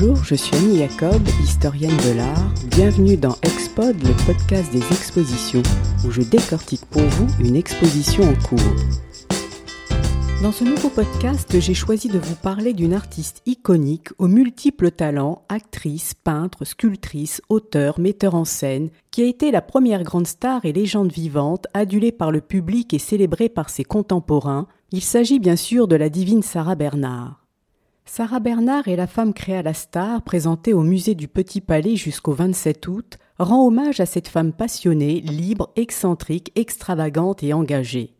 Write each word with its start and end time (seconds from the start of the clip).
Bonjour, 0.00 0.22
je 0.22 0.36
suis 0.36 0.56
Annie 0.56 0.78
Jacob, 0.78 1.20
historienne 1.42 1.96
de 2.06 2.16
l'art. 2.16 2.54
Bienvenue 2.70 3.16
dans 3.16 3.34
Expod, 3.42 3.96
le 4.00 4.26
podcast 4.26 4.70
des 4.70 4.78
expositions, 4.78 5.62
où 6.06 6.12
je 6.12 6.22
décortique 6.22 6.86
pour 6.86 7.02
vous 7.02 7.26
une 7.44 7.56
exposition 7.56 8.22
en 8.22 8.34
cours. 8.46 8.60
Dans 10.40 10.52
ce 10.52 10.62
nouveau 10.62 10.88
podcast, 10.88 11.58
j'ai 11.58 11.74
choisi 11.74 12.08
de 12.08 12.20
vous 12.20 12.36
parler 12.36 12.74
d'une 12.74 12.94
artiste 12.94 13.42
iconique 13.44 14.10
aux 14.18 14.28
multiples 14.28 14.92
talents, 14.92 15.42
actrice, 15.48 16.14
peintre, 16.14 16.64
sculptrice, 16.64 17.42
auteur, 17.48 17.98
metteur 17.98 18.36
en 18.36 18.44
scène, 18.44 18.90
qui 19.10 19.22
a 19.22 19.26
été 19.26 19.50
la 19.50 19.62
première 19.62 20.04
grande 20.04 20.28
star 20.28 20.64
et 20.64 20.72
légende 20.72 21.10
vivante, 21.10 21.66
adulée 21.74 22.12
par 22.12 22.30
le 22.30 22.40
public 22.40 22.94
et 22.94 23.00
célébrée 23.00 23.48
par 23.48 23.68
ses 23.68 23.84
contemporains. 23.84 24.68
Il 24.92 25.02
s'agit 25.02 25.40
bien 25.40 25.56
sûr 25.56 25.88
de 25.88 25.96
la 25.96 26.08
divine 26.08 26.42
Sarah 26.42 26.76
Bernard. 26.76 27.47
Sarah 28.10 28.40
Bernard 28.40 28.88
est 28.88 28.96
la 28.96 29.06
femme 29.06 29.34
créée 29.34 29.58
à 29.58 29.62
la 29.62 29.74
star, 29.74 30.22
présentée 30.22 30.72
au 30.72 30.80
musée 30.80 31.14
du 31.14 31.28
Petit 31.28 31.60
Palais 31.60 31.94
jusqu'au 31.94 32.32
27 32.32 32.88
août, 32.88 33.18
rend 33.38 33.66
hommage 33.66 34.00
à 34.00 34.06
cette 34.06 34.28
femme 34.28 34.54
passionnée, 34.54 35.20
libre, 35.20 35.70
excentrique, 35.76 36.50
extravagante 36.56 37.42
et 37.42 37.52
engagée. 37.52 38.14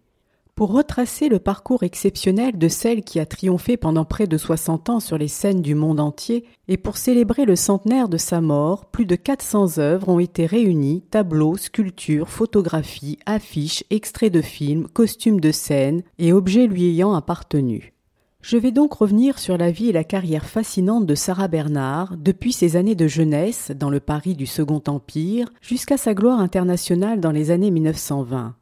Pour 0.55 0.73
retracer 0.73 1.30
le 1.30 1.38
parcours 1.38 1.84
exceptionnel 1.84 2.59
de 2.59 2.69
celle 2.69 3.02
qui 3.02 3.19
a 3.19 3.24
triomphé 3.24 3.79
pendant 3.79 4.05
près 4.05 4.27
de 4.27 4.37
60 4.37 4.91
ans 4.91 5.01
sur 5.01 5.16
les 5.16 5.27
scènes 5.27 5.62
du 5.62 5.74
monde 5.74 6.01
entier 6.01 6.45
et 6.68 6.77
pour 6.77 6.98
célébrer 6.98 7.46
le 7.46 7.57
centenaire 7.57 8.10
de 8.10 8.18
sa 8.18 8.43
mort, 8.43 8.87
plus 8.91 9.07
de 9.07 9.16
400 9.16 9.79
œuvres 9.79 10.10
ont 10.10 10.18
été 10.18 10.45
réunies, 10.45 11.02
tableaux, 11.10 11.57
sculptures, 11.57 12.29
photographies, 12.29 13.18
affiches, 13.24 13.84
extraits 13.88 14.32
de 14.32 14.43
films, 14.43 14.87
costumes 14.87 15.41
de 15.41 15.51
scène 15.51 16.02
et 16.18 16.34
objets 16.34 16.66
lui 16.66 16.91
ayant 16.91 17.15
appartenu. 17.15 17.95
Je 18.41 18.56
vais 18.56 18.70
donc 18.70 18.95
revenir 18.95 19.38
sur 19.38 19.59
la 19.59 19.73
vie 19.73 19.88
et 19.88 19.92
la 19.92 20.05
carrière 20.05 20.46
fascinante 20.46 21.06
de 21.06 21.15
Sarah 21.16 21.48
Bernard 21.48 22.16
depuis 22.16 22.52
ses 22.52 22.76
années 22.76 22.95
de 22.95 23.09
jeunesse 23.09 23.73
dans 23.74 23.90
le 23.90 23.99
Paris 23.99 24.37
du 24.37 24.46
Second 24.46 24.82
Empire 24.87 25.52
jusqu'à 25.60 25.96
sa 25.96 26.15
gloire 26.15 26.38
internationale 26.38 27.21
dans 27.21 27.32
les 27.32 27.51
années 27.51 27.73
1920. 27.73 28.54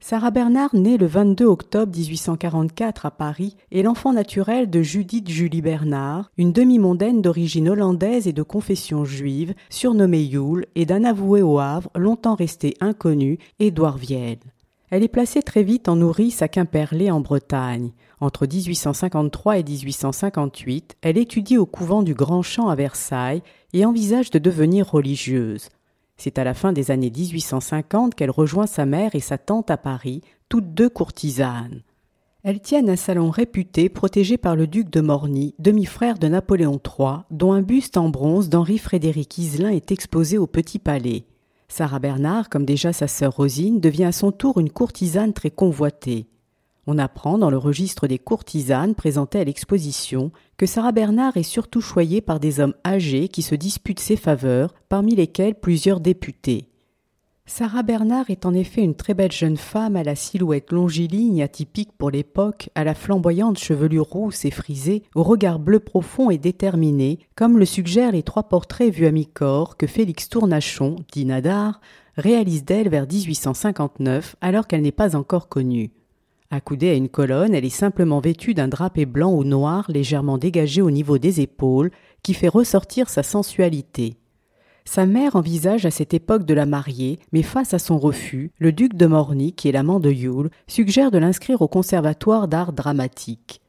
Sarah 0.00 0.32
Bernard 0.32 0.74
naît 0.74 0.98
le 0.98 1.06
22 1.06 1.46
octobre 1.46 1.96
1844 1.96 3.06
à 3.06 3.10
Paris 3.10 3.56
est 3.72 3.82
l'enfant 3.82 4.12
naturel 4.12 4.68
de 4.68 4.82
Judith 4.82 5.30
Julie 5.30 5.62
Bernard, 5.62 6.30
une 6.36 6.52
demi-mondaine 6.52 7.22
d'origine 7.22 7.70
hollandaise 7.70 8.28
et 8.28 8.34
de 8.34 8.42
confession 8.42 9.06
juive, 9.06 9.54
surnommée 9.70 10.24
Yule, 10.24 10.66
et 10.74 10.84
d'un 10.84 11.04
avoué 11.04 11.40
au 11.40 11.58
Havre, 11.58 11.88
longtemps 11.94 12.34
resté 12.34 12.74
inconnu, 12.80 13.38
Édouard 13.60 13.96
Viel. 13.96 14.40
Elle 14.94 15.02
est 15.02 15.08
placée 15.08 15.42
très 15.42 15.64
vite 15.64 15.88
en 15.88 15.96
nourrice 15.96 16.40
à 16.40 16.46
Quimperlé 16.46 17.10
en 17.10 17.18
Bretagne. 17.18 17.90
Entre 18.20 18.46
1853 18.46 19.58
et 19.58 19.64
1858, 19.64 20.98
elle 21.02 21.18
étudie 21.18 21.58
au 21.58 21.66
couvent 21.66 22.04
du 22.04 22.14
Grand 22.14 22.42
Champ 22.42 22.68
à 22.68 22.76
Versailles 22.76 23.42
et 23.72 23.84
envisage 23.84 24.30
de 24.30 24.38
devenir 24.38 24.88
religieuse. 24.88 25.68
C'est 26.16 26.38
à 26.38 26.44
la 26.44 26.54
fin 26.54 26.72
des 26.72 26.92
années 26.92 27.10
1850 27.10 28.14
qu'elle 28.14 28.30
rejoint 28.30 28.68
sa 28.68 28.86
mère 28.86 29.16
et 29.16 29.20
sa 29.20 29.36
tante 29.36 29.68
à 29.68 29.76
Paris, 29.76 30.20
toutes 30.48 30.74
deux 30.74 30.90
courtisanes. 30.90 31.82
Elles 32.44 32.60
tiennent 32.60 32.88
un 32.88 32.94
salon 32.94 33.30
réputé 33.30 33.88
protégé 33.88 34.36
par 34.36 34.54
le 34.54 34.68
duc 34.68 34.90
de 34.90 35.00
Morny, 35.00 35.56
demi-frère 35.58 36.20
de 36.20 36.28
Napoléon 36.28 36.78
III, 36.78 37.24
dont 37.32 37.52
un 37.52 37.62
buste 37.62 37.96
en 37.96 38.10
bronze 38.10 38.48
d'Henri-Frédéric 38.48 39.38
Iselin 39.38 39.70
est 39.70 39.90
exposé 39.90 40.38
au 40.38 40.46
Petit 40.46 40.78
Palais. 40.78 41.24
Sarah 41.76 41.98
Bernard, 41.98 42.50
comme 42.50 42.64
déjà 42.64 42.92
sa 42.92 43.08
sœur 43.08 43.34
Rosine, 43.34 43.80
devient 43.80 44.04
à 44.04 44.12
son 44.12 44.30
tour 44.30 44.60
une 44.60 44.70
courtisane 44.70 45.32
très 45.32 45.50
convoitée. 45.50 46.28
On 46.86 46.98
apprend 46.98 47.36
dans 47.36 47.50
le 47.50 47.58
registre 47.58 48.06
des 48.06 48.20
courtisanes 48.20 48.94
présentées 48.94 49.40
à 49.40 49.44
l'exposition 49.44 50.30
que 50.56 50.66
Sarah 50.66 50.92
Bernard 50.92 51.36
est 51.36 51.42
surtout 51.42 51.80
choyée 51.80 52.20
par 52.20 52.38
des 52.38 52.60
hommes 52.60 52.74
âgés 52.86 53.26
qui 53.26 53.42
se 53.42 53.56
disputent 53.56 53.98
ses 53.98 54.14
faveurs, 54.14 54.72
parmi 54.88 55.16
lesquels 55.16 55.56
plusieurs 55.56 55.98
députés. 55.98 56.68
Sarah 57.46 57.82
Bernard 57.82 58.30
est 58.30 58.46
en 58.46 58.54
effet 58.54 58.80
une 58.80 58.94
très 58.94 59.12
belle 59.12 59.30
jeune 59.30 59.58
femme 59.58 59.96
à 59.96 60.02
la 60.02 60.14
silhouette 60.14 60.72
longiligne 60.72 61.42
atypique 61.42 61.92
pour 61.98 62.10
l'époque, 62.10 62.70
à 62.74 62.84
la 62.84 62.94
flamboyante 62.94 63.58
chevelure 63.58 64.06
rousse 64.06 64.46
et 64.46 64.50
frisée, 64.50 65.02
au 65.14 65.22
regard 65.22 65.58
bleu 65.58 65.78
profond 65.78 66.30
et 66.30 66.38
déterminé, 66.38 67.18
comme 67.36 67.58
le 67.58 67.66
suggèrent 67.66 68.12
les 68.12 68.22
trois 68.22 68.44
portraits 68.44 68.92
vus 68.92 69.06
à 69.06 69.10
mi-corps 69.10 69.76
que 69.76 69.86
Félix 69.86 70.30
Tournachon, 70.30 70.96
dit 71.12 71.26
Nadar, 71.26 71.82
réalise 72.16 72.64
d'elle 72.64 72.88
vers 72.88 73.06
1859 73.06 74.36
alors 74.40 74.66
qu'elle 74.66 74.82
n'est 74.82 74.90
pas 74.90 75.14
encore 75.14 75.48
connue. 75.50 75.90
Accoudée 76.50 76.88
à 76.88 76.94
une 76.94 77.10
colonne, 77.10 77.54
elle 77.54 77.66
est 77.66 77.68
simplement 77.68 78.20
vêtue 78.20 78.54
d'un 78.54 78.68
drapé 78.68 79.04
blanc 79.04 79.32
ou 79.32 79.44
noir 79.44 79.84
légèrement 79.90 80.38
dégagé 80.38 80.80
au 80.80 80.90
niveau 80.90 81.18
des 81.18 81.42
épaules, 81.42 81.90
qui 82.22 82.32
fait 82.32 82.48
ressortir 82.48 83.10
sa 83.10 83.22
sensualité. 83.22 84.16
Sa 84.86 85.06
mère 85.06 85.34
envisage 85.34 85.86
à 85.86 85.90
cette 85.90 86.14
époque 86.14 86.44
de 86.44 86.54
la 86.54 86.66
marier, 86.66 87.18
mais 87.32 87.42
face 87.42 87.74
à 87.74 87.78
son 87.78 87.98
refus, 87.98 88.52
le 88.58 88.70
duc 88.70 88.94
de 88.94 89.06
Morny, 89.06 89.52
qui 89.52 89.68
est 89.68 89.72
l'amant 89.72 89.98
de 89.98 90.10
Yule, 90.10 90.50
suggère 90.66 91.10
de 91.10 91.18
l'inscrire 91.18 91.62
au 91.62 91.68
conservatoire 91.68 92.48
d'art 92.48 92.72
dramatique. 92.72 93.60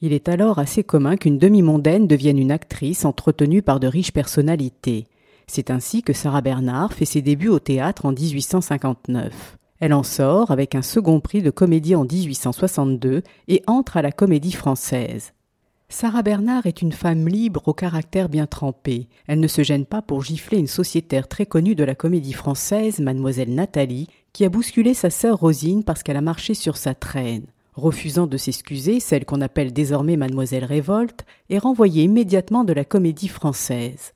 Il 0.00 0.12
est 0.12 0.28
alors 0.28 0.58
assez 0.58 0.84
commun 0.84 1.16
qu'une 1.16 1.38
demi-mondaine 1.38 2.06
devienne 2.06 2.38
une 2.38 2.52
actrice 2.52 3.04
entretenue 3.04 3.62
par 3.62 3.80
de 3.80 3.88
riches 3.88 4.12
personnalités. 4.12 5.06
C'est 5.48 5.70
ainsi 5.70 6.02
que 6.02 6.12
Sarah 6.12 6.42
Bernard 6.42 6.92
fait 6.92 7.06
ses 7.06 7.22
débuts 7.22 7.48
au 7.48 7.58
théâtre 7.58 8.04
en 8.04 8.12
1859. 8.12 9.56
Elle 9.80 9.94
en 9.94 10.02
sort 10.02 10.50
avec 10.50 10.74
un 10.74 10.82
second 10.82 11.20
prix 11.20 11.42
de 11.42 11.50
comédie 11.50 11.96
en 11.96 12.04
1862 12.04 13.22
et 13.48 13.62
entre 13.66 13.96
à 13.96 14.02
la 14.02 14.12
comédie 14.12 14.52
française. 14.52 15.32
Sarah 15.90 16.22
Bernard 16.22 16.66
est 16.66 16.82
une 16.82 16.92
femme 16.92 17.26
libre 17.28 17.66
au 17.66 17.72
caractère 17.72 18.28
bien 18.28 18.46
trempé. 18.46 19.08
Elle 19.26 19.40
ne 19.40 19.48
se 19.48 19.62
gêne 19.62 19.86
pas 19.86 20.02
pour 20.02 20.22
gifler 20.22 20.58
une 20.58 20.66
sociétaire 20.66 21.28
très 21.28 21.46
connue 21.46 21.74
de 21.74 21.82
la 21.82 21.94
comédie 21.94 22.34
française, 22.34 23.00
mademoiselle 23.00 23.54
Nathalie, 23.54 24.06
qui 24.34 24.44
a 24.44 24.50
bousculé 24.50 24.92
sa 24.92 25.08
sœur 25.08 25.38
Rosine 25.38 25.84
parce 25.84 26.02
qu'elle 26.02 26.18
a 26.18 26.20
marché 26.20 26.52
sur 26.52 26.76
sa 26.76 26.94
traîne. 26.94 27.46
Refusant 27.72 28.26
de 28.26 28.36
s'excuser, 28.36 29.00
celle 29.00 29.24
qu'on 29.24 29.40
appelle 29.40 29.72
désormais 29.72 30.18
mademoiselle 30.18 30.66
Révolte 30.66 31.24
est 31.48 31.58
renvoyée 31.58 32.02
immédiatement 32.02 32.64
de 32.64 32.74
la 32.74 32.84
comédie 32.84 33.28
française. 33.28 34.12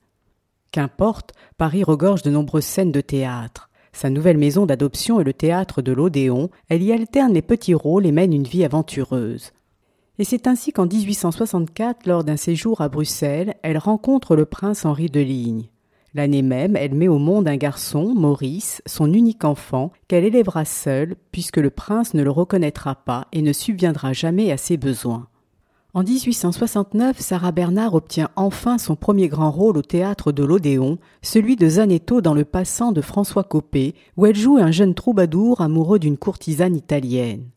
Qu'importe, 0.73 1.33
Paris 1.57 1.85
regorge 1.85 2.23
de 2.23 2.31
nombreuses 2.31 2.65
scènes 2.65 2.93
de 2.93 3.01
théâtre. 3.01 3.71
Sa 3.95 4.11
nouvelle 4.11 4.39
maison 4.39 4.67
d'adoption 4.67 5.21
est 5.21 5.25
le 5.25 5.33
théâtre 5.33 5.81
de 5.81 5.93
l'Odéon, 5.93 6.51
elle 6.69 6.83
y 6.83 6.93
alterne 6.93 7.33
les 7.33 7.43
petits 7.43 7.75
rôles 7.75 8.05
et 8.05 8.13
mène 8.13 8.35
une 8.35 8.45
vie 8.45 8.65
aventureuse. 8.65 9.53
Et 10.23 10.25
c'est 10.25 10.47
ainsi 10.47 10.71
qu'en 10.71 10.87
1864, 10.87 12.07
lors 12.07 12.23
d'un 12.23 12.37
séjour 12.37 12.81
à 12.81 12.89
Bruxelles, 12.89 13.57
elle 13.65 13.77
rencontre 13.77 14.37
le 14.37 14.45
prince 14.45 14.85
Henri 14.85 15.07
de 15.07 15.19
Ligne. 15.19 15.65
L'année 16.15 16.43
même, 16.43 16.77
elle 16.77 16.95
met 16.95 17.09
au 17.09 17.19
monde 17.19 17.49
un 17.49 17.57
garçon, 17.57 18.15
Maurice, 18.15 18.83
son 18.87 19.13
unique 19.13 19.45
enfant, 19.45 19.91
qu'elle 20.07 20.25
élèvera 20.25 20.65
seule, 20.65 21.17
puisque 21.33 21.57
le 21.57 21.71
prince 21.71 22.15
ne 22.15 22.23
le 22.23 22.31
reconnaîtra 22.31 22.95
pas 22.95 23.27
et 23.33 23.43
ne 23.43 23.53
subviendra 23.53 24.13
jamais 24.13 24.53
à 24.53 24.57
ses 24.59 24.77
besoins. 24.77 25.27
En 25.93 26.05
1869, 26.05 27.19
Sarah 27.19 27.51
Bernard 27.51 27.95
obtient 27.95 28.31
enfin 28.37 28.79
son 28.79 28.95
premier 28.95 29.27
grand 29.27 29.51
rôle 29.51 29.77
au 29.77 29.83
théâtre 29.83 30.31
de 30.31 30.45
l'Odéon, 30.45 30.99
celui 31.23 31.57
de 31.57 31.69
Zanetto 31.69 32.21
dans 32.21 32.35
Le 32.35 32.45
Passant 32.45 32.93
de 32.93 33.01
François 33.01 33.43
Copé, 33.43 33.97
où 34.17 34.27
elle 34.27 34.37
joue 34.37 34.57
un 34.57 34.71
jeune 34.71 34.95
troubadour 34.95 35.63
amoureux 35.63 35.99
d'une 35.99 36.17
courtisane 36.17 36.77
italienne. 36.77 37.49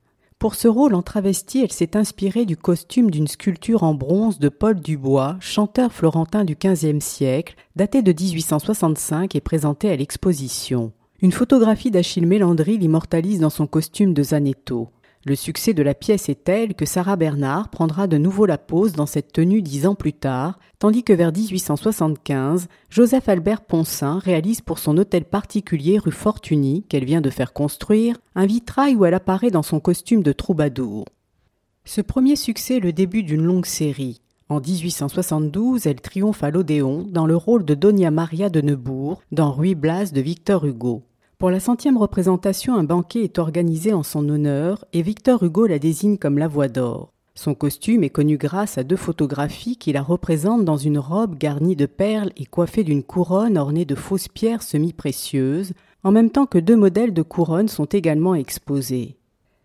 Pour 0.46 0.54
ce 0.54 0.68
rôle 0.68 0.94
en 0.94 1.02
travesti, 1.02 1.64
elle 1.64 1.72
s'est 1.72 1.98
inspirée 1.98 2.46
du 2.46 2.56
costume 2.56 3.10
d'une 3.10 3.28
sculpture 3.28 3.82
en 3.82 3.96
bronze 3.96 4.38
de 4.38 4.48
Paul 4.48 4.80
Dubois, 4.80 5.38
chanteur 5.40 5.92
florentin 5.92 6.46
du 6.46 6.56
XVe 6.56 7.00
siècle, 7.00 7.56
daté 7.76 8.04
de 8.04 8.12
1865 8.14 9.34
et 9.36 9.42
présenté 9.42 9.90
à 9.90 9.96
l'exposition. 9.96 10.92
Une 11.20 11.32
photographie 11.32 11.90
d'Achille 11.90 12.28
Mélandry 12.28 12.78
l'immortalise 12.78 13.40
dans 13.40 13.50
son 13.50 13.66
costume 13.66 14.14
de 14.14 14.22
Zanetto. 14.22 14.90
Le 15.28 15.34
succès 15.34 15.74
de 15.74 15.82
la 15.82 15.96
pièce 15.96 16.30
est 16.30 16.44
tel 16.44 16.76
que 16.76 16.86
Sarah 16.86 17.16
Bernard 17.16 17.70
prendra 17.70 18.06
de 18.06 18.20
nouveau 18.20 18.46
la 18.46 18.60
pose 18.60 18.94
dans 18.94 19.08
cette 19.08 19.34
tenue 19.34 19.64
dix 19.64 19.88
ans 19.88 19.96
plus 19.96 20.14
tard, 20.14 20.60
tandis 20.78 21.04
que 21.04 21.14
vers 21.14 21.32
1875, 21.32 22.68
Joseph 22.92 23.28
Albert 23.28 23.62
Poncin 23.62 24.20
réalise 24.20 24.62
pour 24.62 24.78
son 24.78 25.00
hôtel 25.00 25.26
particulier 25.26 25.98
rue 25.98 26.12
Fortuny, 26.12 26.84
qu'elle 26.84 27.06
vient 27.06 27.22
de 27.22 27.32
faire 27.32 27.54
construire, 27.54 28.18
un 28.36 28.46
vitrail 28.46 28.94
où 28.94 29.04
elle 29.04 29.16
apparaît 29.16 29.50
dans 29.50 29.64
son 29.64 29.80
costume 29.80 30.22
de 30.22 30.32
troubadour. 30.32 31.06
Ce 31.86 32.02
premier 32.02 32.36
succès 32.36 32.78
est 32.78 32.80
le 32.80 32.94
début 32.94 33.24
d'une 33.24 33.44
longue 33.44 33.66
série. 33.66 34.22
En 34.50 34.60
1872, 34.60 35.88
elle 35.88 36.02
triomphe 36.02 36.44
à 36.44 36.52
l'Odéon 36.52 37.04
dans 37.10 37.26
le 37.26 37.36
rôle 37.36 37.66
de 37.66 37.74
Donia 37.74 38.12
Maria 38.12 38.52
de 38.52 38.62
Neubourg 38.62 39.24
dans 39.32 39.52
Ruy 39.52 39.74
Blas 39.74 40.12
de 40.14 40.22
Victor 40.22 40.66
Hugo. 40.66 41.02
Pour 41.46 41.52
la 41.52 41.60
centième 41.60 42.00
représentation, 42.00 42.74
un 42.74 42.84
banquet 42.84 43.24
est 43.24 43.38
organisé 43.38 43.94
en 43.94 44.02
son 44.02 44.28
honneur 44.30 44.84
et 44.94 45.04
Victor 45.04 45.44
Hugo 45.44 45.68
la 45.68 45.78
désigne 45.78 46.18
comme 46.18 46.40
la 46.40 46.48
voix 46.48 46.70
d'or. 46.70 47.14
Son 47.36 47.54
costume 47.54 48.04
est 48.04 48.10
connu 48.10 48.40
grâce 48.40 48.80
à 48.80 48.84
deux 48.84 48.96
photographies 48.96 49.78
qui 49.78 49.94
la 49.94 50.02
représentent 50.02 50.66
dans 50.66 50.78
une 50.78 50.98
robe 50.98 51.38
garnie 51.38 51.76
de 51.76 51.86
perles 51.86 52.32
et 52.36 52.48
coiffée 52.48 52.84
d'une 52.84 53.04
couronne 53.04 53.60
ornée 53.60 53.86
de 53.86 53.94
fausses 53.94 54.28
pierres 54.28 54.64
semi-précieuses, 54.64 55.74
en 56.04 56.12
même 56.12 56.32
temps 56.32 56.48
que 56.48 56.58
deux 56.58 56.76
modèles 56.76 57.14
de 57.14 57.22
couronne 57.22 57.68
sont 57.68 57.86
également 57.86 58.34
exposés. 58.34 59.16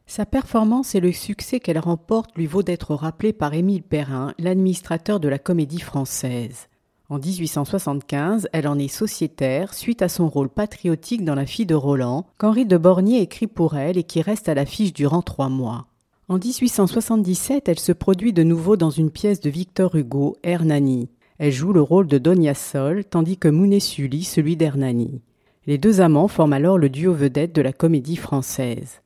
Sa 0.07 0.27
performance 0.27 0.95
et 0.95 1.01
le 1.01 1.13
succès 1.13 1.61
qu'elle 1.61 1.79
remporte 1.79 2.37
lui 2.37 2.45
vaut 2.45 2.63
d'être 2.63 2.95
rappelée 2.95 3.33
par 3.33 3.55
Émile 3.55 3.85
Perrin, 3.85 4.35
l'administrateur 4.39 5.19
de 5.19 5.29
la 5.29 5.39
Comédie 5.39 5.81
Française. 5.81 6.69
En 7.11 7.19
1875, 7.19 8.49
elle 8.53 8.69
en 8.69 8.79
est 8.79 8.87
sociétaire 8.87 9.75
suite 9.75 10.01
à 10.01 10.09
son 10.09 10.29
rôle 10.29 10.49
patriotique 10.49 11.25
dans 11.25 11.35
La 11.35 11.45
fille 11.45 11.67
de 11.67 11.75
Roland, 11.75 12.25
qu'Henri 12.39 12.67
de 12.67 12.77
Bornier 12.77 13.21
écrit 13.21 13.49
pour 13.49 13.77
elle 13.77 13.99
et 13.99 14.05
qui 14.05 14.23
reste 14.23 14.49
à 14.49 14.55
l'affiche 14.55 14.93
durant 14.93 15.21
trois 15.21 15.49
mois. 15.49 15.89
En 16.29 16.39
1877, 16.39 17.69
elle 17.69 17.81
se 17.81 17.91
produit 17.91 18.33
de 18.33 18.45
nouveau 18.45 18.77
dans 18.77 18.91
une 18.91 19.11
pièce 19.11 19.41
de 19.41 19.51
Victor 19.51 19.97
Hugo, 19.97 20.37
Hernani. 20.45 21.09
Elle 21.39 21.51
joue 21.51 21.73
le 21.73 21.83
rôle 21.83 22.07
de 22.07 22.19
Donia 22.19 22.55
Sol, 22.55 23.05
tandis 23.05 23.39
que 23.39 23.49
Mounet 23.49 23.81
Sully 23.81 24.23
celui 24.23 24.57
d'Hernani. 24.57 25.21
Les 25.67 25.79
deux 25.79 26.01
amants 26.01 26.29
forment 26.29 26.53
alors 26.53 26.79
le 26.79 26.91
duo 26.91 27.13
vedette 27.13 27.57
de 27.57 27.63
la 27.63 27.73
comédie 27.73 28.15
française. 28.15 29.01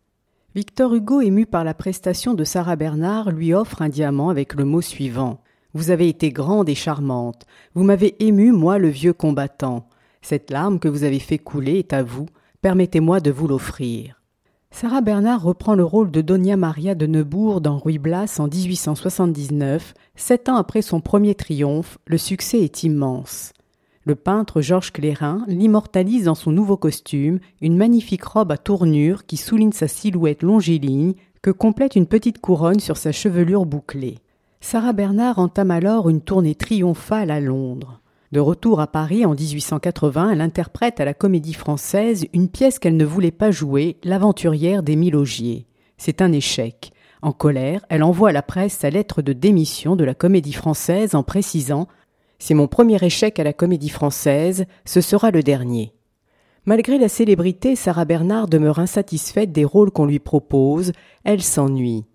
Victor 0.54 0.92
Hugo, 0.92 1.22
ému 1.22 1.46
par 1.46 1.64
la 1.64 1.72
prestation 1.72 2.34
de 2.34 2.44
Sarah 2.44 2.76
Bernard, 2.76 3.30
lui 3.30 3.54
offre 3.54 3.80
un 3.80 3.88
diamant 3.88 4.28
avec 4.28 4.52
le 4.52 4.66
mot 4.66 4.82
suivant 4.82 5.40
vous 5.74 5.90
avez 5.90 6.08
été 6.08 6.30
grande 6.30 6.68
et 6.68 6.74
charmante. 6.74 7.44
Vous 7.74 7.82
m'avez 7.82 8.14
ému, 8.24 8.52
moi, 8.52 8.78
le 8.78 8.88
vieux 8.88 9.12
combattant. 9.12 9.88
Cette 10.22 10.50
larme 10.50 10.78
que 10.78 10.88
vous 10.88 11.04
avez 11.04 11.18
fait 11.18 11.38
couler 11.38 11.78
est 11.78 11.92
à 11.92 12.02
vous. 12.02 12.26
Permettez-moi 12.62 13.20
de 13.20 13.30
vous 13.30 13.48
l'offrir. 13.48 14.22
Sarah 14.70 15.02
Bernard 15.02 15.42
reprend 15.42 15.74
le 15.74 15.84
rôle 15.84 16.10
de 16.10 16.20
Donia 16.20 16.56
Maria 16.56 16.94
de 16.94 17.06
Neubourg 17.06 17.60
dans 17.60 17.78
Ruy 17.78 17.98
Blas 17.98 18.40
en 18.40 18.48
1879. 18.48 19.94
Sept 20.16 20.48
ans 20.48 20.56
après 20.56 20.82
son 20.82 21.00
premier 21.00 21.34
triomphe, 21.34 21.98
le 22.06 22.18
succès 22.18 22.60
est 22.60 22.82
immense. 22.82 23.52
Le 24.04 24.14
peintre 24.14 24.60
Georges 24.60 24.92
Clérin 24.92 25.44
l'immortalise 25.46 26.24
dans 26.24 26.34
son 26.34 26.52
nouveau 26.52 26.76
costume, 26.76 27.38
une 27.60 27.76
magnifique 27.76 28.24
robe 28.24 28.52
à 28.52 28.58
tournure 28.58 29.26
qui 29.26 29.36
souligne 29.36 29.72
sa 29.72 29.88
silhouette 29.88 30.42
longiligne, 30.42 31.14
que 31.40 31.50
complète 31.50 31.96
une 31.96 32.06
petite 32.06 32.40
couronne 32.40 32.80
sur 32.80 32.96
sa 32.96 33.12
chevelure 33.12 33.66
bouclée. 33.66 34.18
Sarah 34.66 34.94
Bernard 34.94 35.38
entame 35.38 35.70
alors 35.70 36.08
une 36.08 36.22
tournée 36.22 36.54
triomphale 36.54 37.30
à 37.30 37.38
Londres. 37.38 38.00
De 38.32 38.40
retour 38.40 38.80
à 38.80 38.86
Paris 38.86 39.26
en 39.26 39.34
1880, 39.34 40.30
elle 40.30 40.40
interprète 40.40 41.00
à 41.00 41.04
la 41.04 41.12
Comédie 41.12 41.52
Française 41.52 42.24
une 42.32 42.48
pièce 42.48 42.78
qu'elle 42.78 42.96
ne 42.96 43.04
voulait 43.04 43.30
pas 43.30 43.50
jouer, 43.50 43.98
L'aventurière 44.04 44.82
d'Émile 44.82 45.16
Augier. 45.16 45.66
C'est 45.98 46.22
un 46.22 46.32
échec. 46.32 46.92
En 47.20 47.32
colère, 47.32 47.84
elle 47.90 48.02
envoie 48.02 48.30
à 48.30 48.32
la 48.32 48.40
presse 48.40 48.72
sa 48.72 48.88
lettre 48.88 49.20
de 49.20 49.34
démission 49.34 49.96
de 49.96 50.04
la 50.04 50.14
Comédie 50.14 50.54
Française 50.54 51.14
en 51.14 51.22
précisant 51.22 51.86
C'est 52.38 52.54
mon 52.54 52.66
premier 52.66 53.04
échec 53.04 53.38
à 53.38 53.44
la 53.44 53.52
Comédie 53.52 53.90
Française, 53.90 54.64
ce 54.86 55.02
sera 55.02 55.30
le 55.30 55.42
dernier. 55.42 55.92
Malgré 56.64 56.96
la 56.96 57.10
célébrité, 57.10 57.76
Sarah 57.76 58.06
Bernard 58.06 58.48
demeure 58.48 58.78
insatisfaite 58.78 59.52
des 59.52 59.66
rôles 59.66 59.90
qu'on 59.90 60.06
lui 60.06 60.20
propose, 60.20 60.92
elle 61.22 61.42
s'ennuie. 61.42 62.06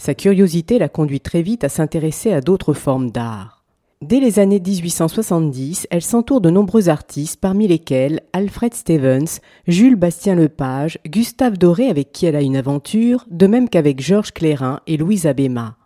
Sa 0.00 0.14
curiosité 0.14 0.78
la 0.78 0.88
conduit 0.88 1.20
très 1.20 1.42
vite 1.42 1.62
à 1.62 1.68
s'intéresser 1.68 2.32
à 2.32 2.40
d'autres 2.40 2.72
formes 2.72 3.10
d'art. 3.10 3.64
Dès 4.00 4.18
les 4.18 4.38
années 4.38 4.58
1870, 4.58 5.88
elle 5.90 6.00
s'entoure 6.00 6.40
de 6.40 6.48
nombreux 6.48 6.88
artistes, 6.88 7.38
parmi 7.38 7.68
lesquels 7.68 8.22
Alfred 8.32 8.72
Stevens, 8.72 9.40
Jules 9.66 9.96
Bastien 9.96 10.36
Lepage, 10.36 10.98
Gustave 11.06 11.58
Doré 11.58 11.88
avec 11.88 12.12
qui 12.12 12.24
elle 12.24 12.36
a 12.36 12.40
une 12.40 12.56
aventure, 12.56 13.26
de 13.30 13.46
même 13.46 13.68
qu'avec 13.68 14.00
Georges 14.00 14.32
Clérin 14.32 14.80
et 14.86 14.96
Louise 14.96 15.26
Abéma. 15.26 15.76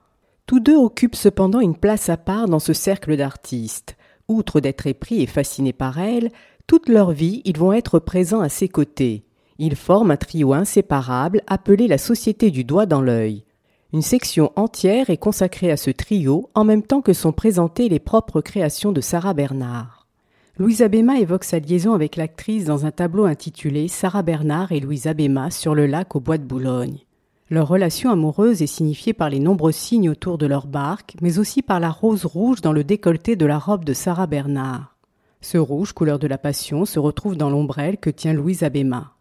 Tous 0.47 0.61
deux 0.61 0.77
occupent 0.77 1.17
cependant 1.17 1.59
une 1.59 1.77
place 1.77 2.09
à 2.09 2.17
part 2.17 2.47
dans 2.47 2.61
ce 2.61 2.73
cercle 2.73 3.17
d'artistes. 3.17 3.97
Outre 4.29 4.61
d'être 4.61 4.87
épris 4.87 5.23
et 5.23 5.27
fascinés 5.27 5.73
par 5.73 5.99
elle, 5.99 6.31
toute 6.69 6.89
leur 6.89 7.11
vie 7.11 7.43
ils 7.45 7.59
vont 7.59 7.73
être 7.73 7.99
présents 7.99 8.43
à 8.43 8.49
ses 8.49 8.69
côtés. 8.69 9.25
Ils 9.59 9.75
forment 9.75 10.13
un 10.13 10.17
trio 10.17 10.53
inséparable 10.53 11.43
appelé 11.49 11.89
la 11.89 11.99
Société 11.99 12.53
du 12.53 12.63
doigt 12.63 12.87
dans 12.87 13.03
l'œil. 13.03 13.44
Une 13.95 14.03
section 14.03 14.51
entière 14.57 15.09
est 15.09 15.17
consacrée 15.17 15.71
à 15.71 15.77
ce 15.77 15.93
trio 15.93 16.51
en 16.57 16.65
même 16.65 16.83
temps 16.83 17.01
que 17.01 17.13
sont 17.13 17.31
présentées 17.31 17.89
les 17.89 18.01
propres 18.01 18.41
créations 18.41 18.91
de 18.91 19.01
Sarah 19.01 19.35
Bernard. 19.35 20.09
Louise 20.59 20.83
Abéma 20.83 21.21
évoque 21.21 21.45
sa 21.45 21.61
liaison 21.61 21.93
avec 21.93 22.17
l'actrice 22.17 22.65
dans 22.65 22.87
un 22.87 22.91
tableau 22.91 23.25
intitulé 23.25 23.87
Sarah 23.87 24.25
Bernard 24.25 24.73
et 24.73 24.81
Louise 24.81 25.07
Abéma 25.07 25.53
sur 25.53 25.77
le 25.77 25.87
lac 25.87 26.17
au 26.17 26.21
bois 26.21 26.39
de 26.39 26.43
Boulogne. 26.43 27.05
Leur 27.51 27.69
relation 27.69 28.11
amoureuse 28.11 28.63
est 28.63 28.67
signifiée 28.67 29.13
par 29.13 29.31
les 29.31 29.39
nombreux 29.39 29.71
signes 29.71 30.11
autour 30.11 30.39
de 30.39 30.47
leur 30.47 30.67
barque, 30.67 31.15
mais 31.21 31.39
aussi 31.39 31.63
par 31.63 31.79
la 31.79 31.91
rose 31.91 32.25
rouge 32.25 32.63
dans 32.63 32.73
le 32.73 32.83
décolleté 32.83 33.37
de 33.37 33.47
la 33.47 33.61
robe 33.61 33.85
de 33.85 33.93
Sarah 33.93 34.27
Bernard. 34.27 34.97
Ce 35.41 35.57
rouge, 35.57 35.93
couleur 35.93 36.19
de 36.19 36.27
la 36.27 36.39
passion, 36.39 36.85
se 36.85 36.99
retrouve 36.99 37.37
dans 37.37 37.49
l'ombrelle 37.49 37.99
que 37.99 38.11
tient 38.11 38.33
Louise 38.33 38.65
Abéma. 38.65 39.14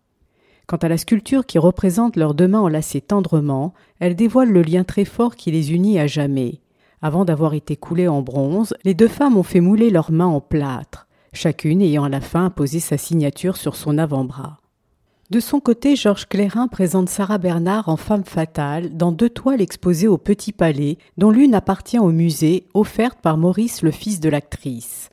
Quant 0.68 0.78
à 0.78 0.88
la 0.88 0.98
sculpture 0.98 1.46
qui 1.46 1.58
représente 1.60 2.16
leurs 2.16 2.34
deux 2.34 2.48
mains 2.48 2.62
enlacées 2.62 3.02
tendrement, 3.02 3.74
elle 4.00 4.16
dévoile 4.16 4.50
le 4.50 4.62
lien 4.62 4.84
très 4.84 5.06
fort 5.06 5.36
qui 5.36 5.52
les 5.52 5.74
unit 5.74 6.00
à 6.00 6.08
jamais. 6.08 6.62
Avant 7.02 7.26
d'avoir 7.26 7.54
été 7.54 7.76
coulées 7.76 8.08
en 8.08 8.22
bronze, 8.22 8.74
les 8.86 8.94
deux 8.94 9.10
femmes 9.10 9.38
ont 9.38 9.44
fait 9.44 9.60
mouler 9.60 9.90
leurs 9.90 10.12
mains 10.12 10.26
en 10.26 10.40
plâtre, 10.40 11.08
chacune 11.34 11.82
ayant 11.82 12.06
à 12.06 12.10
la 12.10 12.22
fin 12.22 12.50
posé 12.50 12.80
sa 12.80 12.98
signature 12.98 13.58
sur 13.58 13.76
son 13.76 13.98
avant-bras. 13.98 14.60
De 15.30 15.40
son 15.40 15.60
côté, 15.60 15.96
Georges 15.96 16.28
Clérin 16.28 16.68
présente 16.68 17.10
Sarah 17.10 17.40
Bernard 17.40 17.90
en 17.90 17.98
femme 17.98 18.24
fatale 18.24 18.96
dans 18.96 19.12
deux 19.12 19.30
toiles 19.30 19.62
exposées 19.62 20.08
au 20.08 20.18
Petit 20.18 20.52
Palais, 20.52 20.98
dont 21.18 21.32
l'une 21.32 21.56
appartient 21.56 22.00
au 22.00 22.12
musée, 22.12 22.68
offerte 22.74 23.20
par 23.22 23.38
Maurice 23.38 23.82
le 23.82 23.92
fils 23.92 24.20
de 24.20 24.30
l'actrice. 24.30 25.10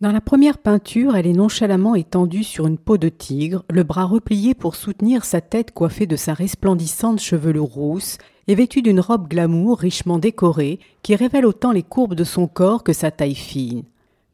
Dans 0.00 0.10
la 0.10 0.20
première 0.20 0.58
peinture, 0.58 1.14
elle 1.14 1.26
est 1.26 1.32
nonchalamment 1.32 1.94
étendue 1.94 2.42
sur 2.42 2.66
une 2.66 2.78
peau 2.78 2.98
de 2.98 3.08
tigre, 3.08 3.64
le 3.70 3.84
bras 3.84 4.04
replié 4.04 4.52
pour 4.52 4.74
soutenir 4.74 5.24
sa 5.24 5.40
tête 5.40 5.70
coiffée 5.70 6.06
de 6.06 6.16
sa 6.16 6.34
resplendissante 6.34 7.20
chevelure 7.20 7.64
rousse 7.64 8.18
et 8.48 8.56
vêtue 8.56 8.82
d'une 8.82 8.98
robe 8.98 9.28
glamour 9.28 9.78
richement 9.78 10.18
décorée 10.18 10.80
qui 11.02 11.14
révèle 11.14 11.46
autant 11.46 11.70
les 11.70 11.84
courbes 11.84 12.16
de 12.16 12.24
son 12.24 12.48
corps 12.48 12.82
que 12.82 12.92
sa 12.92 13.12
taille 13.12 13.36
fine. 13.36 13.84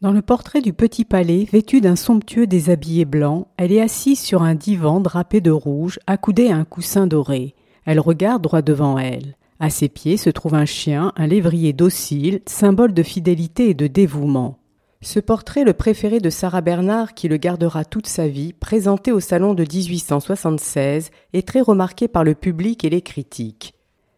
Dans 0.01 0.13
le 0.13 0.23
portrait 0.23 0.63
du 0.63 0.73
petit 0.73 1.05
palais, 1.05 1.47
vêtue 1.53 1.83
d'un 1.83 1.95
somptueux 1.95 2.47
déshabillé 2.47 3.05
blanc, 3.05 3.49
elle 3.59 3.71
est 3.71 3.83
assise 3.83 4.19
sur 4.19 4.43
un 4.43 4.55
divan 4.55 5.01
drapé 5.01 5.43
de 5.43 5.51
rouge, 5.51 5.99
accoudée 6.07 6.49
à 6.49 6.57
un 6.57 6.65
coussin 6.65 7.07
doré. 7.07 7.55
Elle 7.85 8.01
regarde 8.01 8.43
droit 8.43 8.63
devant 8.63 8.97
elle. 8.97 9.37
À 9.59 9.69
ses 9.69 9.91
pieds 9.91 10.17
se 10.17 10.31
trouve 10.31 10.55
un 10.55 10.65
chien, 10.65 11.13
un 11.17 11.27
lévrier 11.27 11.75
docile, 11.75 12.41
symbole 12.47 12.95
de 12.95 13.03
fidélité 13.03 13.69
et 13.69 13.75
de 13.75 13.89
dévouement. 13.89 14.60
Ce 15.03 15.19
portrait, 15.19 15.65
le 15.65 15.73
préféré 15.73 16.21
de 16.21 16.29
Sarah 16.29 16.61
Bernard, 16.61 17.15
qui 17.15 17.27
le 17.29 17.39
gardera 17.39 17.87
toute 17.87 18.07
sa 18.07 18.29
vie, 18.29 18.53
présenté 18.53 19.13
au 19.13 19.21
salon 19.21 19.55
de 19.55 19.63
1876, 19.63 21.11
est 21.33 21.49
très 21.49 21.63
remarqué 21.63 22.07
par 22.07 22.23
le 22.23 22.35
public 22.35 22.85
et 22.85 22.91
les 22.91 23.01
critiques. 23.01 23.73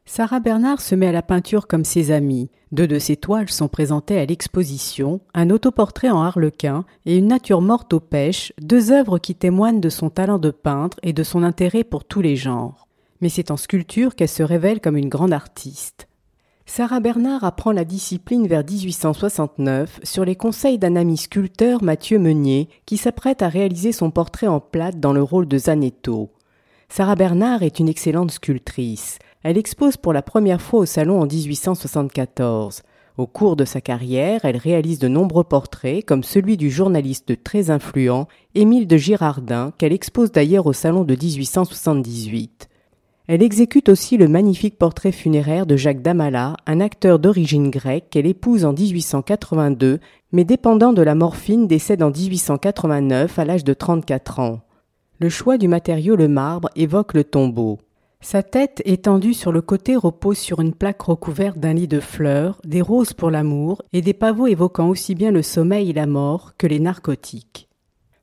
Sarah 0.06 0.40
Bernard 0.40 0.80
se 0.80 0.96
met 0.96 1.06
à 1.06 1.12
la 1.12 1.22
peinture 1.22 1.68
comme 1.68 1.84
ses 1.84 2.10
amis. 2.10 2.50
Deux 2.72 2.88
de 2.88 2.98
ses 2.98 3.14
toiles 3.14 3.48
sont 3.48 3.68
présentées 3.68 4.18
à 4.18 4.26
l'exposition, 4.26 5.20
un 5.34 5.50
autoportrait 5.50 6.10
en 6.10 6.20
harlequin 6.20 6.84
et 7.06 7.16
une 7.16 7.28
nature 7.28 7.60
morte 7.60 7.92
aux 7.92 8.00
pêches, 8.00 8.52
deux 8.60 8.90
œuvres 8.90 9.20
qui 9.20 9.36
témoignent 9.36 9.80
de 9.80 9.88
son 9.88 10.10
talent 10.10 10.40
de 10.40 10.50
peintre 10.50 10.98
et 11.04 11.12
de 11.12 11.22
son 11.22 11.44
intérêt 11.44 11.84
pour 11.84 12.04
tous 12.04 12.22
les 12.22 12.34
genres. 12.34 12.88
Mais 13.20 13.28
c'est 13.28 13.52
en 13.52 13.56
sculpture 13.56 14.16
qu'elle 14.16 14.28
se 14.28 14.42
révèle 14.42 14.80
comme 14.80 14.96
une 14.96 15.08
grande 15.08 15.32
artiste. 15.32 16.08
Sarah 16.64 17.00
Bernard 17.00 17.44
apprend 17.44 17.72
la 17.72 17.84
discipline 17.84 18.46
vers 18.46 18.64
1869 18.64 20.00
sur 20.04 20.24
les 20.24 20.36
conseils 20.36 20.78
d'un 20.78 20.96
ami 20.96 21.16
sculpteur 21.16 21.82
Mathieu 21.82 22.18
Meunier 22.18 22.68
qui 22.86 22.96
s'apprête 22.96 23.42
à 23.42 23.48
réaliser 23.48 23.92
son 23.92 24.10
portrait 24.10 24.46
en 24.46 24.60
plate 24.60 25.00
dans 25.00 25.12
le 25.12 25.22
rôle 25.22 25.48
de 25.48 25.58
Zanetto. 25.58 26.30
Sarah 26.88 27.16
Bernard 27.16 27.62
est 27.62 27.78
une 27.78 27.88
excellente 27.88 28.30
sculptrice. 28.30 29.18
Elle 29.42 29.58
expose 29.58 29.96
pour 29.96 30.12
la 30.12 30.22
première 30.22 30.62
fois 30.62 30.80
au 30.80 30.86
salon 30.86 31.20
en 31.20 31.26
1874. 31.26 32.82
Au 33.18 33.26
cours 33.26 33.56
de 33.56 33.64
sa 33.64 33.80
carrière, 33.80 34.44
elle 34.44 34.56
réalise 34.56 34.98
de 34.98 35.08
nombreux 35.08 35.44
portraits, 35.44 36.04
comme 36.04 36.22
celui 36.22 36.56
du 36.56 36.70
journaliste 36.70 37.42
très 37.42 37.70
influent 37.70 38.28
Émile 38.54 38.86
de 38.86 38.96
Girardin, 38.96 39.72
qu'elle 39.76 39.92
expose 39.92 40.32
d'ailleurs 40.32 40.66
au 40.66 40.72
salon 40.72 41.04
de 41.04 41.14
1878. 41.14 42.68
Elle 43.28 43.42
exécute 43.42 43.88
aussi 43.88 44.16
le 44.16 44.26
magnifique 44.26 44.78
portrait 44.78 45.12
funéraire 45.12 45.64
de 45.64 45.76
Jacques 45.76 46.02
Damala, 46.02 46.56
un 46.66 46.80
acteur 46.80 47.20
d'origine 47.20 47.70
grecque 47.70 48.10
qu'elle 48.10 48.26
épouse 48.26 48.64
en 48.64 48.72
1882, 48.72 50.00
mais 50.32 50.44
dépendant 50.44 50.92
de 50.92 51.02
la 51.02 51.14
morphine 51.14 51.68
décède 51.68 52.02
en 52.02 52.10
1889 52.10 53.38
à 53.38 53.44
l'âge 53.44 53.64
de 53.64 53.74
34 53.74 54.40
ans. 54.40 54.60
Le 55.20 55.28
choix 55.28 55.56
du 55.56 55.68
matériau 55.68 56.16
le 56.16 56.26
marbre 56.26 56.68
évoque 56.74 57.14
le 57.14 57.22
tombeau. 57.22 57.78
Sa 58.20 58.42
tête 58.42 58.82
étendue 58.84 59.34
sur 59.34 59.52
le 59.52 59.62
côté 59.62 59.94
repose 59.94 60.38
sur 60.38 60.60
une 60.60 60.74
plaque 60.74 61.02
recouverte 61.02 61.58
d'un 61.58 61.74
lit 61.74 61.88
de 61.88 62.00
fleurs, 62.00 62.60
des 62.64 62.80
roses 62.80 63.12
pour 63.12 63.30
l'amour 63.30 63.82
et 63.92 64.00
des 64.00 64.14
pavots 64.14 64.48
évoquant 64.48 64.88
aussi 64.88 65.14
bien 65.14 65.30
le 65.30 65.42
sommeil 65.42 65.90
et 65.90 65.92
la 65.92 66.06
mort 66.06 66.52
que 66.58 66.66
les 66.66 66.80
narcotiques. 66.80 67.68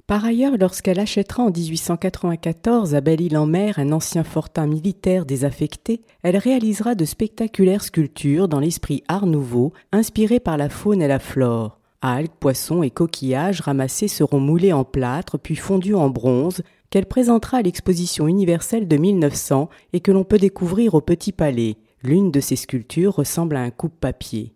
Par 0.09 0.25
ailleurs, 0.25 0.57
lorsqu'elle 0.59 0.99
achètera 0.99 1.43
en 1.43 1.51
1894 1.51 2.95
à 2.95 2.99
Belle-Île-en-Mer 2.99 3.77
un 3.77 3.91
ancien 3.91 4.23
fortin 4.23 4.65
militaire 4.65 5.23
désaffecté, 5.23 6.01
elle 6.23 6.37
réalisera 6.37 6.95
de 6.95 7.05
spectaculaires 7.05 7.83
sculptures 7.83 8.47
dans 8.47 8.59
l'esprit 8.59 9.03
art 9.07 9.27
nouveau, 9.27 9.71
inspirées 9.91 10.39
par 10.39 10.57
la 10.57 10.67
faune 10.67 11.03
et 11.03 11.07
la 11.07 11.19
flore. 11.19 11.77
Algues, 12.01 12.31
poissons 12.39 12.81
et 12.81 12.89
coquillages 12.89 13.61
ramassés 13.61 14.07
seront 14.07 14.39
moulés 14.39 14.73
en 14.73 14.83
plâtre 14.83 15.37
puis 15.37 15.55
fondus 15.55 15.93
en 15.93 16.09
bronze, 16.09 16.63
qu'elle 16.89 17.05
présentera 17.05 17.57
à 17.57 17.61
l'exposition 17.61 18.27
universelle 18.27 18.87
de 18.87 18.97
1900 18.97 19.69
et 19.93 19.99
que 19.99 20.11
l'on 20.11 20.23
peut 20.23 20.39
découvrir 20.39 20.95
au 20.95 21.01
Petit 21.01 21.33
Palais. 21.33 21.77
L'une 22.01 22.31
de 22.31 22.39
ces 22.39 22.55
sculptures 22.55 23.13
ressemble 23.13 23.57
à 23.57 23.61
un 23.61 23.69
coupe-papier. 23.69 24.55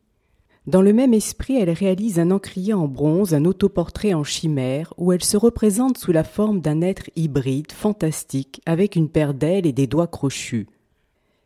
Dans 0.65 0.81
le 0.81 0.93
même 0.93 1.13
esprit, 1.13 1.57
elle 1.57 1.71
réalise 1.71 2.19
un 2.19 2.31
encrier 2.31 2.73
en 2.73 2.87
bronze, 2.87 3.33
un 3.33 3.43
autoportrait 3.43 4.13
en 4.13 4.23
chimère, 4.23 4.93
où 4.97 5.11
elle 5.11 5.23
se 5.23 5.35
représente 5.35 5.97
sous 5.97 6.13
la 6.13 6.23
forme 6.23 6.61
d'un 6.61 6.81
être 6.81 7.09
hybride, 7.17 7.73
fantastique, 7.73 8.61
avec 8.65 8.95
une 8.95 9.09
paire 9.09 9.33
d'ailes 9.33 9.65
et 9.65 9.73
des 9.73 9.87
doigts 9.87 10.07
crochus. 10.07 10.67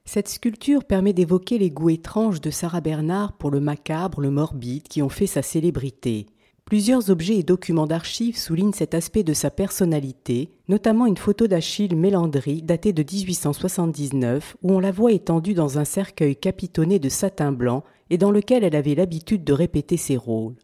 Cette 0.05 0.29
sculpture 0.29 0.83
permet 0.83 1.13
d'évoquer 1.13 1.57
les 1.57 1.71
goûts 1.71 1.89
étranges 1.89 2.41
de 2.41 2.51
Sarah 2.51 2.79
Bernard 2.79 3.33
pour 3.33 3.49
le 3.49 3.59
macabre, 3.59 4.21
le 4.21 4.29
morbide, 4.29 4.87
qui 4.87 5.01
ont 5.01 5.09
fait 5.09 5.27
sa 5.27 5.41
célébrité. 5.41 6.27
Plusieurs 6.67 7.09
objets 7.09 7.37
et 7.37 7.43
documents 7.43 7.87
d'archives 7.87 8.37
soulignent 8.37 8.73
cet 8.73 8.93
aspect 8.93 9.23
de 9.23 9.31
sa 9.31 9.49
personnalité, 9.49 10.49
notamment 10.67 11.05
une 11.05 11.15
photo 11.15 11.47
d'Achille 11.47 11.95
Mélandry 11.95 12.61
datée 12.61 12.91
de 12.91 13.03
1879 13.09 14.57
où 14.61 14.73
on 14.73 14.81
la 14.81 14.91
voit 14.91 15.13
étendue 15.13 15.53
dans 15.53 15.79
un 15.79 15.85
cercueil 15.85 16.35
capitonné 16.35 16.99
de 16.99 17.07
satin 17.07 17.53
blanc 17.53 17.85
et 18.09 18.17
dans 18.17 18.31
lequel 18.31 18.65
elle 18.65 18.75
avait 18.75 18.95
l'habitude 18.95 19.45
de 19.45 19.53
répéter 19.53 19.95
ses 19.95 20.17
rôles. 20.17 20.55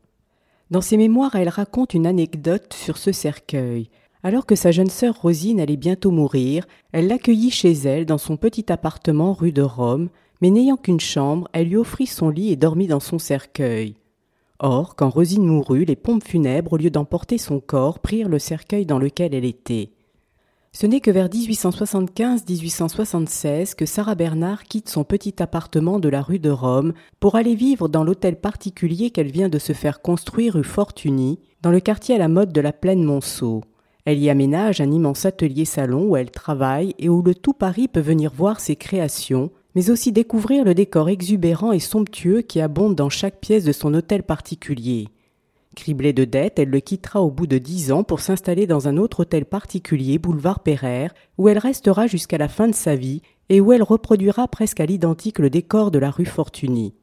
Dans 0.71 0.81
ses 0.81 0.97
mémoires, 0.97 1.35
elle 1.35 1.47
raconte 1.47 1.93
une 1.93 2.05
anecdote 2.05 2.73
sur 2.73 2.97
ce 2.97 3.13
cercueil. 3.13 3.89
Alors 4.23 4.45
que 4.45 4.55
sa 4.55 4.71
jeune 4.71 4.89
sœur 4.89 5.21
Rosine 5.21 5.61
allait 5.61 5.77
bientôt 5.77 6.11
mourir, 6.11 6.65
elle 6.91 7.07
l'accueillit 7.07 7.51
chez 7.51 7.71
elle 7.71 8.05
dans 8.05 8.17
son 8.17 8.35
petit 8.35 8.73
appartement 8.73 9.31
rue 9.31 9.53
de 9.53 9.61
Rome, 9.61 10.09
mais 10.41 10.49
n'ayant 10.49 10.75
qu'une 10.75 10.99
chambre, 10.99 11.47
elle 11.53 11.69
lui 11.69 11.77
offrit 11.77 12.07
son 12.07 12.27
lit 12.27 12.51
et 12.51 12.57
dormit 12.57 12.87
dans 12.87 12.99
son 12.99 13.19
cercueil. 13.19 13.95
Or, 14.65 14.95
quand 14.95 15.09
Rosine 15.09 15.45
mourut, 15.45 15.83
les 15.83 15.97
pompes 15.97 16.23
funèbres, 16.23 16.71
au 16.71 16.77
lieu 16.77 16.89
d'emporter 16.89 17.37
son 17.37 17.59
corps, 17.59 17.99
prirent 17.99 18.29
le 18.29 18.39
cercueil 18.39 18.85
dans 18.85 18.97
lequel 18.97 19.35
elle 19.35 19.43
était. 19.43 19.89
Ce 20.71 20.87
n'est 20.87 21.01
que 21.01 21.11
vers 21.11 21.27
1875-1876 21.27 23.75
que 23.75 23.85
Sarah 23.85 24.15
Bernard 24.15 24.63
quitte 24.63 24.87
son 24.87 25.03
petit 25.03 25.43
appartement 25.43 25.99
de 25.99 26.07
la 26.07 26.21
rue 26.21 26.39
de 26.39 26.49
Rome 26.49 26.93
pour 27.19 27.35
aller 27.35 27.55
vivre 27.55 27.89
dans 27.89 28.05
l'hôtel 28.05 28.37
particulier 28.37 29.09
qu'elle 29.09 29.31
vient 29.31 29.49
de 29.49 29.59
se 29.59 29.73
faire 29.73 30.01
construire 30.01 30.53
rue 30.53 30.63
Fortuny, 30.63 31.39
dans 31.61 31.71
le 31.71 31.81
quartier 31.81 32.15
à 32.15 32.19
la 32.19 32.29
mode 32.29 32.53
de 32.53 32.61
la 32.61 32.71
Plaine 32.71 33.03
Monceau. 33.03 33.65
Elle 34.05 34.19
y 34.19 34.29
aménage 34.29 34.79
un 34.79 34.91
immense 34.91 35.25
atelier-salon 35.25 36.05
où 36.05 36.15
elle 36.15 36.31
travaille 36.31 36.95
et 36.99 37.09
où 37.09 37.21
le 37.21 37.35
tout 37.35 37.51
Paris 37.51 37.89
peut 37.89 37.99
venir 37.99 38.31
voir 38.33 38.61
ses 38.61 38.77
créations, 38.77 39.51
mais 39.75 39.89
aussi 39.89 40.11
découvrir 40.11 40.63
le 40.63 40.73
décor 40.73 41.09
exubérant 41.09 41.71
et 41.71 41.79
somptueux 41.79 42.41
qui 42.41 42.61
abonde 42.61 42.95
dans 42.95 43.09
chaque 43.09 43.39
pièce 43.39 43.63
de 43.63 43.71
son 43.71 43.93
hôtel 43.93 44.23
particulier. 44.23 45.07
Criblée 45.75 46.13
de 46.13 46.25
dettes, 46.25 46.59
elle 46.59 46.69
le 46.69 46.79
quittera 46.79 47.21
au 47.21 47.31
bout 47.31 47.47
de 47.47 47.57
dix 47.57 47.91
ans 47.91 48.03
pour 48.03 48.19
s'installer 48.19 48.67
dans 48.67 48.87
un 48.87 48.97
autre 48.97 49.21
hôtel 49.21 49.45
particulier, 49.45 50.19
boulevard 50.19 50.59
Pereire, 50.59 51.13
où 51.37 51.49
elle 51.49 51.57
restera 51.57 52.05
jusqu'à 52.05 52.37
la 52.37 52.47
fin 52.47 52.67
de 52.67 52.75
sa 52.75 52.95
vie 52.95 53.21
et 53.49 53.59
où 53.59 53.73
elle 53.73 53.83
reproduira 53.83 54.47
presque 54.47 54.79
à 54.79 54.85
l'identique 54.85 55.39
le 55.39 55.49
décor 55.49 55.89
de 55.89 55.99
la 55.99 56.11
rue 56.11 56.25
Fortuny. 56.25 56.93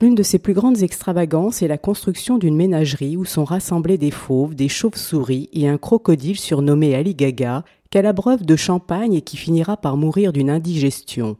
L'une 0.00 0.14
de 0.14 0.22
ses 0.22 0.38
plus 0.38 0.54
grandes 0.54 0.82
extravagances 0.82 1.62
est 1.62 1.68
la 1.68 1.78
construction 1.78 2.38
d'une 2.38 2.56
ménagerie 2.56 3.16
où 3.16 3.24
sont 3.24 3.44
rassemblés 3.44 3.98
des 3.98 4.10
fauves, 4.10 4.54
des 4.54 4.68
chauves-souris 4.68 5.50
et 5.52 5.68
un 5.68 5.76
crocodile 5.76 6.38
surnommé 6.38 6.94
Ali 6.94 7.14
Gaga, 7.14 7.64
qu'elle 7.90 8.06
abreuve 8.06 8.44
de 8.44 8.56
champagne 8.56 9.14
et 9.14 9.20
qui 9.22 9.36
finira 9.36 9.76
par 9.76 9.96
mourir 9.96 10.32
d'une 10.32 10.48
indigestion. 10.48 11.36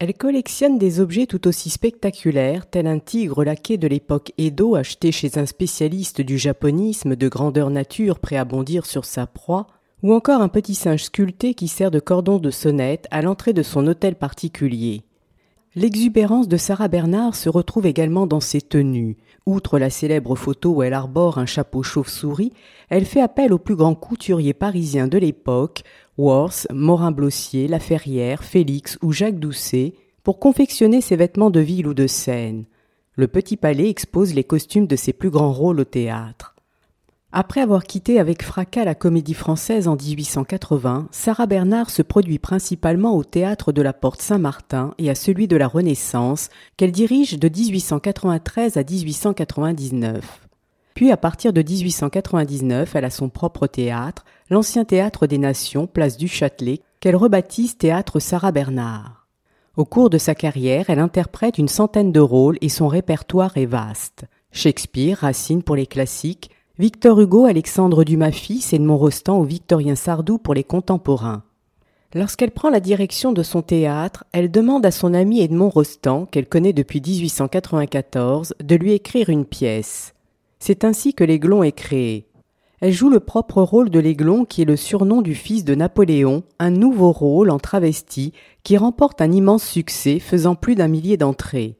Elle 0.00 0.14
collectionne 0.14 0.78
des 0.78 1.00
objets 1.00 1.26
tout 1.26 1.48
aussi 1.48 1.70
spectaculaires, 1.70 2.70
tel 2.70 2.86
un 2.86 3.00
tigre 3.00 3.42
laqué 3.42 3.78
de 3.78 3.88
l'époque 3.88 4.32
Edo 4.38 4.76
acheté 4.76 5.10
chez 5.10 5.38
un 5.38 5.46
spécialiste 5.46 6.20
du 6.20 6.38
japonisme 6.38 7.16
de 7.16 7.28
grandeur 7.28 7.68
nature 7.68 8.20
prêt 8.20 8.36
à 8.36 8.44
bondir 8.44 8.86
sur 8.86 9.04
sa 9.04 9.26
proie, 9.26 9.66
ou 10.04 10.14
encore 10.14 10.40
un 10.40 10.46
petit 10.48 10.76
singe 10.76 11.02
sculpté 11.02 11.54
qui 11.54 11.66
sert 11.66 11.90
de 11.90 11.98
cordon 11.98 12.38
de 12.38 12.52
sonnette 12.52 13.08
à 13.10 13.22
l'entrée 13.22 13.52
de 13.52 13.64
son 13.64 13.88
hôtel 13.88 14.14
particulier. 14.14 15.02
L'exubérance 15.74 16.46
de 16.46 16.56
Sarah 16.58 16.86
Bernard 16.86 17.34
se 17.34 17.48
retrouve 17.48 17.86
également 17.86 18.28
dans 18.28 18.40
ses 18.40 18.60
tenues. 18.60 19.16
Outre 19.46 19.78
la 19.78 19.90
célèbre 19.90 20.36
photo 20.36 20.74
où 20.74 20.82
elle 20.82 20.92
arbore 20.92 21.38
un 21.38 21.46
chapeau 21.46 21.82
chauve-souris, 21.82 22.52
elle 22.90 23.06
fait 23.06 23.20
appel 23.20 23.52
aux 23.52 23.58
plus 23.58 23.76
grands 23.76 23.94
couturiers 23.94 24.54
parisiens 24.54 25.08
de 25.08 25.18
l'époque, 25.18 25.82
Worth, 26.18 26.66
Morin-Blossier, 26.72 27.68
Laferrière, 27.68 28.44
Félix 28.44 28.98
ou 29.02 29.12
Jacques 29.12 29.38
Doucet 29.38 29.94
pour 30.22 30.38
confectionner 30.38 31.00
ses 31.00 31.16
vêtements 31.16 31.50
de 31.50 31.60
ville 31.60 31.86
ou 31.86 31.94
de 31.94 32.06
scène. 32.06 32.64
Le 33.14 33.26
Petit 33.26 33.56
Palais 33.56 33.88
expose 33.88 34.34
les 34.34 34.44
costumes 34.44 34.86
de 34.86 34.96
ses 34.96 35.12
plus 35.12 35.30
grands 35.30 35.52
rôles 35.52 35.80
au 35.80 35.84
théâtre. 35.84 36.54
Après 37.30 37.60
avoir 37.60 37.84
quitté 37.84 38.18
avec 38.18 38.42
fracas 38.42 38.84
la 38.84 38.94
comédie 38.94 39.34
française 39.34 39.86
en 39.86 39.96
1880, 39.96 41.08
Sarah 41.10 41.44
Bernard 41.44 41.90
se 41.90 42.00
produit 42.00 42.38
principalement 42.38 43.14
au 43.14 43.22
théâtre 43.22 43.70
de 43.70 43.82
la 43.82 43.92
Porte 43.92 44.22
Saint-Martin 44.22 44.94
et 44.96 45.10
à 45.10 45.14
celui 45.14 45.46
de 45.46 45.56
la 45.56 45.68
Renaissance, 45.68 46.48
qu'elle 46.78 46.90
dirige 46.90 47.38
de 47.38 47.48
1893 47.50 48.78
à 48.78 48.82
1899. 48.82 50.48
Puis 50.94 51.12
à 51.12 51.18
partir 51.18 51.52
de 51.52 51.62
1899, 51.62 52.96
elle 52.96 53.04
a 53.04 53.10
son 53.10 53.28
propre 53.28 53.66
théâtre, 53.66 54.24
l'ancien 54.48 54.86
théâtre 54.86 55.26
des 55.26 55.38
Nations, 55.38 55.86
place 55.86 56.16
du 56.16 56.28
Châtelet, 56.28 56.80
qu'elle 56.98 57.14
rebaptise 57.14 57.76
théâtre 57.76 58.20
Sarah 58.20 58.52
Bernard. 58.52 59.26
Au 59.76 59.84
cours 59.84 60.08
de 60.08 60.18
sa 60.18 60.34
carrière, 60.34 60.86
elle 60.88 60.98
interprète 60.98 61.58
une 61.58 61.68
centaine 61.68 62.10
de 62.10 62.20
rôles 62.20 62.56
et 62.62 62.70
son 62.70 62.88
répertoire 62.88 63.58
est 63.58 63.66
vaste. 63.66 64.24
Shakespeare, 64.50 65.18
Racine 65.18 65.62
pour 65.62 65.76
les 65.76 65.86
classiques, 65.86 66.50
Victor 66.80 67.20
Hugo, 67.20 67.44
Alexandre 67.44 68.04
Dumas 68.04 68.30
fils, 68.30 68.72
Edmond 68.72 68.98
Rostand 68.98 69.40
ou 69.40 69.42
Victorien 69.42 69.96
Sardou 69.96 70.38
pour 70.38 70.54
les 70.54 70.62
contemporains. 70.62 71.42
Lorsqu'elle 72.14 72.52
prend 72.52 72.70
la 72.70 72.78
direction 72.78 73.32
de 73.32 73.42
son 73.42 73.62
théâtre, 73.62 74.22
elle 74.30 74.48
demande 74.48 74.86
à 74.86 74.92
son 74.92 75.12
ami 75.12 75.40
Edmond 75.40 75.70
Rostand, 75.70 76.26
qu'elle 76.26 76.46
connaît 76.46 76.72
depuis 76.72 77.00
1894, 77.00 78.54
de 78.62 78.76
lui 78.76 78.92
écrire 78.92 79.28
une 79.28 79.44
pièce. 79.44 80.14
C'est 80.60 80.84
ainsi 80.84 81.14
que 81.14 81.24
l'Aiglon 81.24 81.64
est 81.64 81.72
créé. 81.72 82.28
Elle 82.80 82.92
joue 82.92 83.10
le 83.10 83.18
propre 83.18 83.60
rôle 83.60 83.90
de 83.90 83.98
l'Aiglon 83.98 84.44
qui 84.44 84.62
est 84.62 84.64
le 84.64 84.76
surnom 84.76 85.20
du 85.20 85.34
fils 85.34 85.64
de 85.64 85.74
Napoléon, 85.74 86.44
un 86.60 86.70
nouveau 86.70 87.10
rôle 87.10 87.50
en 87.50 87.58
travesti 87.58 88.32
qui 88.62 88.76
remporte 88.76 89.20
un 89.20 89.32
immense 89.32 89.64
succès 89.64 90.20
faisant 90.20 90.54
plus 90.54 90.76
d'un 90.76 90.86
millier 90.86 91.16
d'entrées. 91.16 91.76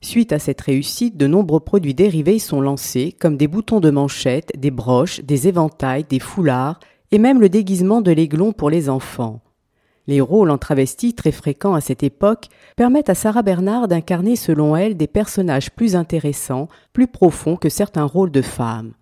Suite 0.00 0.32
à 0.32 0.38
cette 0.38 0.60
réussite, 0.60 1.16
de 1.16 1.26
nombreux 1.26 1.60
produits 1.60 1.94
dérivés 1.94 2.38
sont 2.38 2.60
lancés 2.60 3.14
comme 3.18 3.36
des 3.36 3.48
boutons 3.48 3.80
de 3.80 3.90
manchette, 3.90 4.52
des 4.56 4.70
broches, 4.70 5.20
des 5.20 5.48
éventails, 5.48 6.04
des 6.04 6.20
foulards 6.20 6.78
et 7.12 7.18
même 7.18 7.40
le 7.40 7.48
déguisement 7.48 8.00
de 8.00 8.12
l'Aiglon 8.12 8.52
pour 8.52 8.70
les 8.70 8.88
enfants. 8.88 9.40
Les 10.06 10.20
rôles 10.20 10.50
en 10.50 10.58
travesti 10.58 11.14
très 11.14 11.32
fréquents 11.32 11.74
à 11.74 11.80
cette 11.80 12.02
époque 12.02 12.46
permettent 12.76 13.10
à 13.10 13.14
Sarah 13.14 13.42
Bernard 13.42 13.88
d'incarner 13.88 14.36
selon 14.36 14.76
elle 14.76 14.96
des 14.96 15.08
personnages 15.08 15.70
plus 15.70 15.96
intéressants, 15.96 16.68
plus 16.92 17.08
profonds 17.08 17.56
que 17.56 17.68
certains 17.68 18.04
rôles 18.04 18.30
de 18.30 18.42
femmes. 18.42 18.92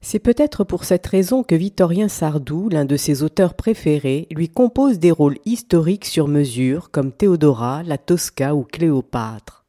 C'est 0.00 0.18
peut-être 0.18 0.64
pour 0.64 0.84
cette 0.84 1.06
raison 1.06 1.42
que 1.42 1.54
Victorien 1.54 2.08
Sardou, 2.08 2.70
l'un 2.70 2.86
de 2.86 2.96
ses 2.96 3.22
auteurs 3.22 3.52
préférés, 3.52 4.28
lui 4.30 4.48
compose 4.48 4.98
des 4.98 5.10
rôles 5.10 5.36
historiques 5.44 6.06
sur 6.06 6.26
mesure 6.26 6.90
comme 6.90 7.12
Théodora, 7.12 7.82
la 7.82 7.98
Tosca 7.98 8.54
ou 8.54 8.62
Cléopâtre. 8.62 9.59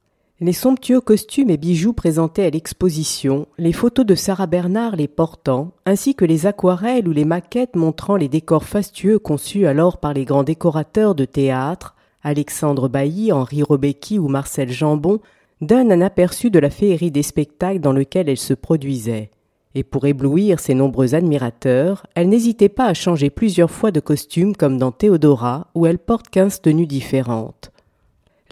Les 0.43 0.53
somptueux 0.53 1.01
costumes 1.01 1.51
et 1.51 1.57
bijoux 1.57 1.93
présentés 1.93 2.43
à 2.43 2.49
l'exposition, 2.49 3.45
les 3.59 3.73
photos 3.73 4.07
de 4.07 4.15
Sarah 4.15 4.47
Bernard 4.47 4.95
les 4.95 5.07
portant, 5.07 5.69
ainsi 5.85 6.15
que 6.15 6.25
les 6.25 6.47
aquarelles 6.47 7.07
ou 7.07 7.11
les 7.11 7.25
maquettes 7.25 7.75
montrant 7.75 8.15
les 8.15 8.27
décors 8.27 8.63
fastueux 8.63 9.19
conçus 9.19 9.67
alors 9.67 9.99
par 9.99 10.15
les 10.15 10.25
grands 10.25 10.41
décorateurs 10.41 11.13
de 11.13 11.25
théâtre, 11.25 11.95
Alexandre 12.23 12.89
Bailly, 12.89 13.31
Henri 13.31 13.61
Rebecki 13.61 14.17
ou 14.17 14.29
Marcel 14.29 14.71
Jambon, 14.71 15.19
donnent 15.61 15.91
un 15.91 16.01
aperçu 16.01 16.49
de 16.49 16.57
la 16.57 16.71
féerie 16.71 17.11
des 17.11 17.21
spectacles 17.21 17.79
dans 17.79 17.93
lequel 17.93 18.27
elle 18.27 18.37
se 18.37 18.55
produisait. 18.55 19.29
Et 19.75 19.83
pour 19.83 20.07
éblouir 20.07 20.59
ses 20.59 20.73
nombreux 20.73 21.13
admirateurs, 21.13 22.07
elle 22.15 22.29
n'hésitait 22.29 22.67
pas 22.67 22.87
à 22.87 22.95
changer 22.95 23.29
plusieurs 23.29 23.69
fois 23.69 23.91
de 23.91 23.99
costume 23.99 24.55
comme 24.55 24.79
dans 24.79 24.91
Théodora, 24.91 25.67
où 25.75 25.85
elle 25.85 25.99
porte 25.99 26.29
quinze 26.29 26.61
tenues 26.61 26.87
différentes. 26.87 27.70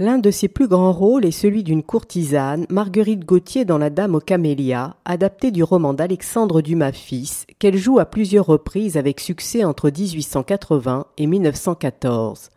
L'un 0.02 0.18
de 0.18 0.32
ses 0.32 0.48
plus 0.48 0.70
grands 0.70 0.94
rôles 0.94 1.26
est 1.26 1.32
celui 1.32 1.62
d'une 1.62 1.84
courtisane, 1.84 2.66
Marguerite 2.70 3.26
Gauthier 3.26 3.66
dans 3.66 3.78
La 3.78 3.90
Dame 3.90 4.16
aux 4.16 4.22
Camélias, 4.22 4.96
adaptée 5.04 5.52
du 5.52 5.62
roman 5.62 5.94
d'Alexandre 5.94 6.62
Dumas 6.62 6.94
fils, 6.94 7.46
qu'elle 7.60 7.76
joue 7.76 8.00
à 8.00 8.06
plusieurs 8.06 8.46
reprises 8.46 8.96
avec 8.96 9.20
succès 9.20 9.66
entre 9.66 9.92
1880 9.92 11.06
et 11.18 11.28
1914. 11.28 12.50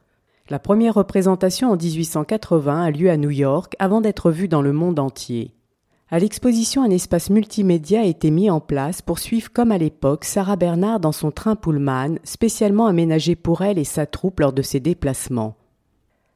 La 0.50 0.61
première 0.61 0.94
représentation 0.94 1.72
en 1.72 1.76
1880 1.76 2.80
a 2.80 2.90
lieu 2.92 3.11
à 3.11 3.16
New 3.16 3.30
York 3.30 3.75
avant 3.80 4.00
d'être 4.00 4.30
vue 4.30 4.46
dans 4.46 4.62
le 4.62 4.72
monde 4.72 5.00
entier. 5.00 5.52
À 6.12 6.20
l'exposition, 6.20 6.84
un 6.84 6.90
espace 6.90 7.28
multimédia 7.28 8.02
a 8.02 8.04
été 8.04 8.30
mis 8.30 8.50
en 8.50 8.61
place 8.61 9.02
pour 9.02 9.18
suivre 9.18 9.50
comme 9.52 9.72
à 9.72 9.78
l'époque 9.78 10.26
Sarah 10.26 10.54
Bernard 10.54 11.00
dans 11.00 11.11
son 11.11 11.32
train 11.32 11.56
Pullman, 11.56 12.18
spécialement 12.22 12.87
aménagé 12.87 13.34
pour 13.34 13.62
elle 13.62 13.80
et 13.80 13.84
sa 13.84 14.06
troupe 14.06 14.38
lors 14.38 14.52
de 14.52 14.62
ses 14.62 14.78
déplacements. 14.78 15.56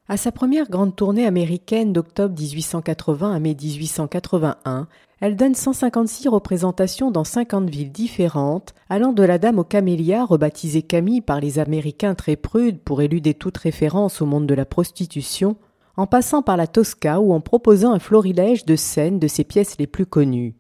À 0.08 0.16
sa 0.16 0.30
première 0.30 0.70
grande 0.70 0.94
tournée 0.94 1.26
américaine 1.26 1.92
d'octobre 1.92 2.38
1880 2.38 3.34
à 3.34 3.40
mai 3.40 3.56
1881, 3.60 4.86
elle 5.20 5.34
donne 5.34 5.56
156 5.56 6.28
représentations 6.28 7.10
dans 7.10 7.24
50 7.24 7.68
villes 7.68 7.90
différentes, 7.90 8.72
allant 8.88 9.12
de 9.12 9.24
la 9.24 9.38
Dame 9.38 9.58
aux 9.58 9.64
Camélias, 9.64 10.24
rebaptisée 10.24 10.82
Camille 10.82 11.22
par 11.22 11.40
les 11.40 11.58
Américains 11.58 12.14
très 12.14 12.36
prudes 12.36 12.78
pour 12.78 13.02
éluder 13.02 13.34
toute 13.34 13.56
référence 13.56 14.22
au 14.22 14.26
monde 14.26 14.46
de 14.46 14.54
la 14.54 14.64
prostitution, 14.64 15.56
en 15.96 16.06
passant 16.06 16.40
par 16.40 16.56
la 16.56 16.68
Tosca 16.68 17.18
ou 17.18 17.32
en 17.32 17.40
proposant 17.40 17.92
un 17.92 17.98
florilège 17.98 18.64
de 18.64 18.76
scènes 18.76 19.18
de 19.18 19.26
ses 19.26 19.42
pièces 19.42 19.76
les 19.76 19.88
plus 19.88 20.06
connues. 20.06 20.54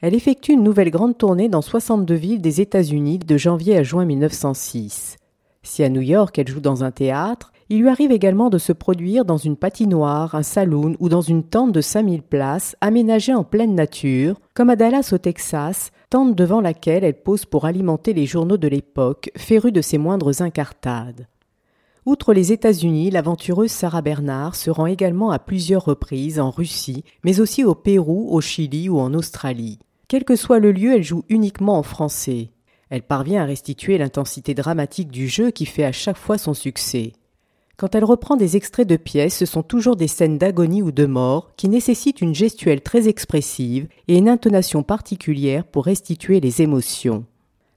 Elle 0.00 0.14
effectue 0.14 0.52
une 0.52 0.62
nouvelle 0.62 0.92
grande 0.92 1.18
tournée 1.18 1.48
dans 1.48 1.62
62 1.62 2.14
villes 2.14 2.40
des 2.40 2.60
États-Unis 2.60 3.18
de 3.18 3.36
janvier 3.36 3.76
à 3.78 3.82
juin 3.82 4.04
1906. 4.04 5.16
Si 5.64 5.82
à 5.82 5.88
New 5.88 6.02
York 6.02 6.38
elle 6.38 6.48
joue 6.48 6.60
dans 6.60 6.84
un 6.84 6.92
théâtre, 6.92 7.51
il 7.72 7.80
lui 7.80 7.88
arrive 7.88 8.12
également 8.12 8.50
de 8.50 8.58
se 8.58 8.74
produire 8.74 9.24
dans 9.24 9.38
une 9.38 9.56
patinoire, 9.56 10.34
un 10.34 10.42
saloon 10.42 10.94
ou 11.00 11.08
dans 11.08 11.22
une 11.22 11.42
tente 11.42 11.72
de 11.72 11.80
5000 11.80 12.20
places 12.20 12.76
aménagée 12.82 13.32
en 13.32 13.44
pleine 13.44 13.74
nature, 13.74 14.38
comme 14.52 14.68
à 14.68 14.76
Dallas 14.76 15.08
au 15.14 15.16
Texas, 15.16 15.90
tente 16.10 16.34
devant 16.36 16.60
laquelle 16.60 17.02
elle 17.02 17.22
pose 17.22 17.46
pour 17.46 17.64
alimenter 17.64 18.12
les 18.12 18.26
journaux 18.26 18.58
de 18.58 18.68
l'époque, 18.68 19.30
férus 19.38 19.72
de 19.72 19.80
ses 19.80 19.96
moindres 19.96 20.42
incartades. 20.42 21.26
Outre 22.04 22.34
les 22.34 22.52
États-Unis, 22.52 23.10
l'aventureuse 23.10 23.70
Sarah 23.70 24.02
Bernard 24.02 24.54
se 24.54 24.68
rend 24.68 24.84
également 24.84 25.30
à 25.30 25.38
plusieurs 25.38 25.86
reprises 25.86 26.38
en 26.38 26.50
Russie, 26.50 27.04
mais 27.24 27.40
aussi 27.40 27.64
au 27.64 27.74
Pérou, 27.74 28.28
au 28.34 28.42
Chili 28.42 28.90
ou 28.90 28.98
en 28.98 29.14
Australie. 29.14 29.78
Quel 30.08 30.24
que 30.24 30.36
soit 30.36 30.58
le 30.58 30.72
lieu, 30.72 30.92
elle 30.96 31.04
joue 31.04 31.24
uniquement 31.30 31.78
en 31.78 31.82
français. 31.82 32.50
Elle 32.90 33.00
parvient 33.00 33.40
à 33.40 33.46
restituer 33.46 33.96
l'intensité 33.96 34.52
dramatique 34.52 35.10
du 35.10 35.26
jeu 35.26 35.50
qui 35.50 35.64
fait 35.64 35.84
à 35.84 35.92
chaque 35.92 36.18
fois 36.18 36.36
son 36.36 36.52
succès. 36.52 37.14
Quand 37.76 37.94
elle 37.94 38.04
reprend 38.04 38.36
des 38.36 38.56
extraits 38.56 38.86
de 38.86 38.96
pièces, 38.96 39.38
ce 39.38 39.46
sont 39.46 39.62
toujours 39.62 39.96
des 39.96 40.08
scènes 40.08 40.38
d'agonie 40.38 40.82
ou 40.82 40.92
de 40.92 41.06
mort 41.06 41.50
qui 41.56 41.68
nécessitent 41.68 42.20
une 42.20 42.34
gestuelle 42.34 42.80
très 42.80 43.08
expressive 43.08 43.88
et 44.08 44.18
une 44.18 44.28
intonation 44.28 44.82
particulière 44.82 45.64
pour 45.64 45.86
restituer 45.86 46.40
les 46.40 46.62
émotions. 46.62 47.24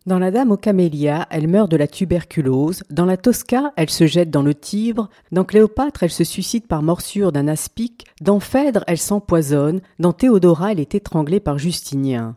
Dans 0.06 0.20
La 0.20 0.30
Dame 0.30 0.52
aux 0.52 0.58
Camélias, 0.58 1.26
elle 1.32 1.48
meurt 1.48 1.72
de 1.72 1.78
la 1.78 1.88
tuberculose. 1.88 2.84
Dans 2.92 3.06
la 3.06 3.18
Tosca, 3.18 3.74
elle 3.76 3.90
se 3.90 4.06
jette 4.06 4.30
dans 4.30 4.44
le 4.44 4.54
Tibre. 4.54 5.10
Dans 5.32 5.44
Cléopâtre, 5.44 6.04
elle 6.04 6.12
se 6.12 6.24
suicide 6.24 6.68
par 6.68 6.84
morsure 6.84 7.32
d'un 7.32 7.48
aspic. 7.48 8.06
Dans 8.22 8.40
Phèdre, 8.40 8.84
elle 8.86 9.00
s'empoisonne. 9.00 9.82
Dans 9.98 10.14
Théodora, 10.14 10.74
elle 10.74 10.80
est 10.80 10.94
étranglée 10.94 11.40
par 11.40 11.58
Justinien. 11.58 12.36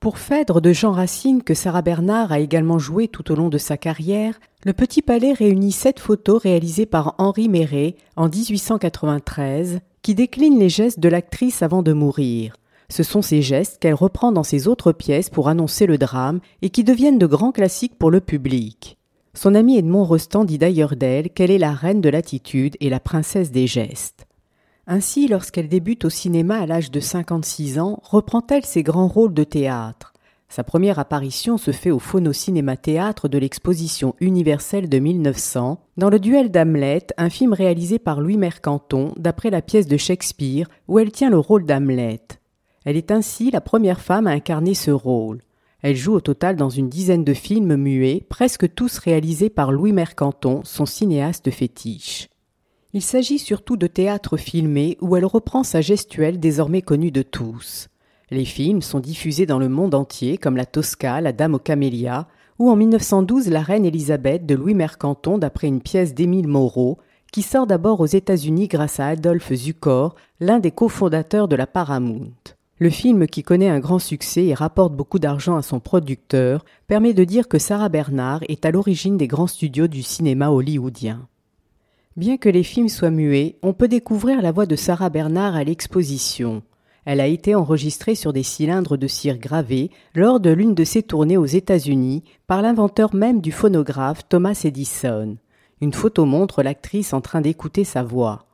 Pour 0.00 0.16
Phèdre 0.16 0.62
de 0.62 0.72
Jean 0.72 0.92
Racine, 0.92 1.42
que 1.42 1.52
Sarah 1.52 1.82
Bernard 1.82 2.32
a 2.32 2.40
également 2.40 2.78
joué 2.78 3.06
tout 3.06 3.30
au 3.30 3.34
long 3.34 3.50
de 3.50 3.58
sa 3.58 3.76
carrière, 3.76 4.40
le 4.62 4.74
Petit 4.74 5.00
Palais 5.00 5.32
réunit 5.32 5.72
sept 5.72 5.98
photos 5.98 6.42
réalisées 6.42 6.84
par 6.84 7.14
Henri 7.16 7.48
Méret 7.48 7.96
en 8.16 8.28
1893 8.28 9.80
qui 10.02 10.14
déclinent 10.14 10.58
les 10.58 10.68
gestes 10.68 11.00
de 11.00 11.08
l'actrice 11.08 11.62
avant 11.62 11.82
de 11.82 11.94
mourir. 11.94 12.56
Ce 12.90 13.02
sont 13.02 13.22
ces 13.22 13.40
gestes 13.40 13.78
qu'elle 13.78 13.94
reprend 13.94 14.32
dans 14.32 14.42
ses 14.42 14.68
autres 14.68 14.92
pièces 14.92 15.30
pour 15.30 15.48
annoncer 15.48 15.86
le 15.86 15.96
drame 15.96 16.40
et 16.60 16.68
qui 16.68 16.84
deviennent 16.84 17.18
de 17.18 17.26
grands 17.26 17.52
classiques 17.52 17.96
pour 17.98 18.10
le 18.10 18.20
public. 18.20 18.98
Son 19.32 19.54
ami 19.54 19.78
Edmond 19.78 20.04
Rostand 20.04 20.44
dit 20.44 20.58
d'ailleurs 20.58 20.96
d'elle 20.96 21.30
qu'elle 21.30 21.50
est 21.50 21.58
la 21.58 21.72
reine 21.72 22.02
de 22.02 22.08
l'attitude 22.10 22.76
et 22.80 22.90
la 22.90 23.00
princesse 23.00 23.50
des 23.50 23.66
gestes. 23.66 24.26
Ainsi, 24.86 25.28
lorsqu'elle 25.28 25.68
débute 25.68 26.04
au 26.04 26.10
cinéma 26.10 26.58
à 26.58 26.66
l'âge 26.66 26.90
de 26.90 27.00
56 27.00 27.78
ans, 27.78 28.00
reprend-elle 28.02 28.66
ses 28.66 28.82
grands 28.82 29.08
rôles 29.08 29.34
de 29.34 29.44
théâtre? 29.44 30.12
Sa 30.50 30.64
première 30.64 30.98
apparition 30.98 31.58
se 31.58 31.70
fait 31.70 31.92
au 31.92 32.00
Phono 32.00 32.32
Cinéma 32.32 32.76
Théâtre 32.76 33.28
de 33.28 33.38
l'exposition 33.38 34.16
universelle 34.18 34.88
de 34.88 34.98
1900, 34.98 35.80
dans 35.96 36.10
le 36.10 36.18
duel 36.18 36.50
d'Hamlet, 36.50 37.06
un 37.18 37.30
film 37.30 37.52
réalisé 37.52 38.00
par 38.00 38.20
Louis 38.20 38.36
Mercanton 38.36 39.12
d'après 39.16 39.50
la 39.50 39.62
pièce 39.62 39.86
de 39.86 39.96
Shakespeare 39.96 40.66
où 40.88 40.98
elle 40.98 41.12
tient 41.12 41.30
le 41.30 41.38
rôle 41.38 41.66
d'Hamlet. 41.66 42.20
Elle 42.84 42.96
est 42.96 43.12
ainsi 43.12 43.52
la 43.52 43.60
première 43.60 44.00
femme 44.00 44.26
à 44.26 44.32
incarner 44.32 44.74
ce 44.74 44.90
rôle. 44.90 45.40
Elle 45.82 45.94
joue 45.94 46.14
au 46.14 46.20
total 46.20 46.56
dans 46.56 46.68
une 46.68 46.88
dizaine 46.88 47.22
de 47.22 47.32
films 47.32 47.76
muets, 47.76 48.26
presque 48.28 48.74
tous 48.74 48.98
réalisés 48.98 49.50
par 49.50 49.70
Louis 49.70 49.92
Mercanton, 49.92 50.62
son 50.64 50.84
cinéaste 50.84 51.52
fétiche. 51.52 52.28
Il 52.92 53.02
s'agit 53.02 53.38
surtout 53.38 53.76
de 53.76 53.86
théâtre 53.86 54.36
filmé 54.36 54.98
où 55.00 55.14
elle 55.14 55.26
reprend 55.26 55.62
sa 55.62 55.80
gestuelle 55.80 56.40
désormais 56.40 56.82
connue 56.82 57.12
de 57.12 57.22
tous. 57.22 57.86
Les 58.32 58.44
films 58.44 58.80
sont 58.80 59.00
diffusés 59.00 59.44
dans 59.44 59.58
le 59.58 59.68
monde 59.68 59.94
entier 59.94 60.38
comme 60.38 60.56
La 60.56 60.66
Tosca, 60.66 61.20
La 61.20 61.32
Dame 61.32 61.54
aux 61.54 61.58
Camélias 61.58 62.26
ou 62.60 62.70
en 62.70 62.76
1912 62.76 63.48
La 63.48 63.60
Reine 63.60 63.84
Élisabeth 63.84 64.46
de 64.46 64.54
Louis 64.54 64.74
Mercanton 64.74 65.36
d'après 65.36 65.66
une 65.66 65.80
pièce 65.80 66.14
d'Émile 66.14 66.46
Moreau 66.46 66.98
qui 67.32 67.42
sort 67.42 67.66
d'abord 67.66 68.00
aux 68.00 68.06
États-Unis 68.06 68.68
grâce 68.68 69.00
à 69.00 69.08
Adolphe 69.08 69.52
Zukor, 69.52 70.14
l'un 70.40 70.60
des 70.60 70.70
cofondateurs 70.70 71.48
de 71.48 71.56
la 71.56 71.66
Paramount. 71.66 72.30
Le 72.78 72.90
film, 72.90 73.26
qui 73.26 73.42
connaît 73.42 73.68
un 73.68 73.78
grand 73.78 73.98
succès 73.98 74.46
et 74.46 74.54
rapporte 74.54 74.94
beaucoup 74.94 75.18
d'argent 75.18 75.56
à 75.56 75.62
son 75.62 75.80
producteur, 75.80 76.64
permet 76.86 77.14
de 77.14 77.24
dire 77.24 77.46
que 77.46 77.58
Sarah 77.58 77.88
Bernard 77.88 78.42
est 78.48 78.64
à 78.64 78.70
l'origine 78.70 79.16
des 79.16 79.28
grands 79.28 79.46
studios 79.46 79.86
du 79.86 80.02
cinéma 80.02 80.50
hollywoodien. 80.50 81.28
Bien 82.16 82.36
que 82.36 82.48
les 82.48 82.62
films 82.62 82.88
soient 82.88 83.10
muets, 83.10 83.56
on 83.62 83.74
peut 83.74 83.88
découvrir 83.88 84.40
la 84.40 84.50
voix 84.50 84.66
de 84.66 84.76
Sarah 84.76 85.10
Bernard 85.10 85.56
à 85.56 85.64
l'exposition. 85.64 86.62
Elle 87.04 87.20
a 87.20 87.26
été 87.26 87.54
enregistrée 87.54 88.14
sur 88.14 88.32
des 88.32 88.42
cylindres 88.42 88.98
de 88.98 89.06
cire 89.06 89.38
gravés 89.38 89.90
lors 90.14 90.40
de 90.40 90.50
l'une 90.50 90.74
de 90.74 90.84
ses 90.84 91.02
tournées 91.02 91.36
aux 91.36 91.46
États-Unis 91.46 92.22
par 92.46 92.62
l'inventeur 92.62 93.14
même 93.14 93.40
du 93.40 93.52
phonographe 93.52 94.28
Thomas 94.28 94.60
Edison. 94.64 95.36
Une 95.80 95.94
photo 95.94 96.26
montre 96.26 96.62
l'actrice 96.62 97.12
en 97.12 97.20
train 97.20 97.40
d'écouter 97.40 97.84
sa 97.84 98.02
voix. 98.02 98.46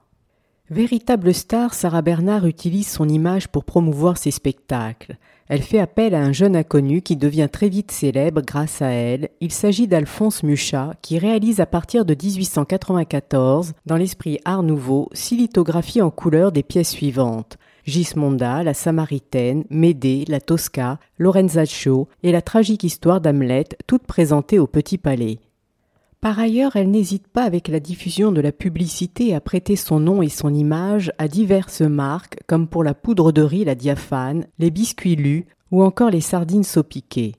Véritable 0.71 1.33
star, 1.33 1.75
Sarah 1.75 2.03
Bernard 2.03 2.47
utilise 2.47 2.89
son 2.89 3.09
image 3.09 3.49
pour 3.49 3.65
promouvoir 3.65 4.19
ses 4.19 4.33
spectacles. 4.33 5.17
Elle 5.49 5.63
fait 5.63 5.79
appel 5.79 6.13
à 6.13 6.21
un 6.21 6.33
jeune 6.33 6.57
inconnu 6.57 7.03
qui 7.03 7.15
devient 7.15 7.49
très 7.51 7.69
vite 7.69 7.93
célèbre 7.93 8.43
grâce 8.43 8.83
à 8.83 8.89
elle. 8.89 9.29
Il 9.41 9.53
s'agit 9.53 9.87
d'Alphonse 9.87 10.43
Muchat, 10.43 10.95
qui 11.03 11.19
réalise 11.19 11.61
à 11.61 11.67
partir 11.67 12.05
de 12.05 12.15
1894, 12.15 13.75
dans 13.87 13.97
l'esprit 13.97 14.41
Art 14.45 14.65
Nouveau, 14.65 15.09
six 15.13 15.37
lithographies 15.37 16.03
en 16.03 16.11
couleur 16.11 16.51
des 16.51 16.65
pièces 16.65 16.91
suivantes. 16.91 17.59
Gismonda, 17.87 18.65
la 18.65 18.75
Samaritaine, 18.75 19.65
Médée, 19.71 20.25
la 20.27 20.41
Tosca, 20.41 20.99
Lorenzaccio 21.19 22.09
et 22.23 22.33
la 22.33 22.43
tragique 22.43 22.85
histoire 22.85 23.21
d'Hamlet, 23.21 23.69
toutes 23.87 24.07
présentées 24.07 24.59
au 24.59 24.67
Petit 24.67 24.99
Palais. 24.99 25.39
Par 26.21 26.41
ailleurs, 26.41 26.75
elle 26.75 26.91
n'hésite 26.91 27.29
pas 27.29 27.45
avec 27.45 27.69
la 27.69 27.79
diffusion 27.79 28.33
de 28.33 28.41
la 28.41 28.51
publicité 28.51 29.35
à 29.35 29.41
prêter 29.41 29.77
son 29.77 30.01
nom 30.01 30.23
et 30.23 30.29
son 30.29 30.53
image 30.53 31.13
à 31.19 31.29
diverses 31.29 31.83
marques 31.83 32.39
comme 32.49 32.67
pour 32.67 32.83
la 32.83 32.95
poudre 32.95 33.31
de 33.31 33.43
riz 33.43 33.65
la 33.65 33.77
diaphane, 33.77 34.47
les 34.59 34.73
biscuits 34.73 35.15
lus 35.15 35.47
ou 35.71 35.85
encore 35.85 36.11
les 36.11 36.21
sardines 36.21 36.65
saupiquées. 36.65 37.37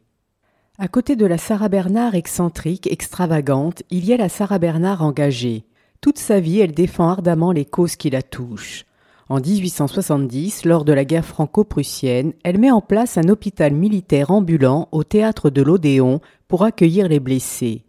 À 0.78 0.88
côté 0.88 1.18
de 1.18 1.26
la 1.26 1.38
Sarah 1.38 1.70
Bernard 1.70 2.16
excentrique, 2.16 2.88
extravagante, 2.88 3.84
il 3.90 4.06
y 4.06 4.14
a 4.14 4.18
la 4.18 4.30
Sarah 4.30 4.60
Bernard 4.60 5.02
engagée. 5.02 5.66
Toute 6.00 6.20
sa 6.20 6.40
vie, 6.40 6.60
elle 6.60 6.74
défend 6.74 7.10
ardemment 7.10 7.52
les 7.52 7.66
causes 7.66 7.98
qui 7.98 8.10
la 8.10 8.22
touchent. 8.22 8.87
En 9.30 9.42
1870, 9.42 10.64
lors 10.64 10.86
de 10.86 10.94
la 10.94 11.04
guerre 11.04 11.26
franco-prussienne, 11.26 12.32
elle 12.44 12.60
met 12.60 12.72
en 12.72 12.80
place 12.80 13.18
un 13.18 13.28
hôpital 13.28 13.74
militaire 13.74 14.32
ambulant 14.32 14.88
au 14.94 15.04
théâtre 15.04 15.50
de 15.50 15.62
l'Odéon 15.62 16.22
pour 16.48 16.64
accueillir 16.64 17.10
les 17.10 17.20
blessés. 17.20 17.84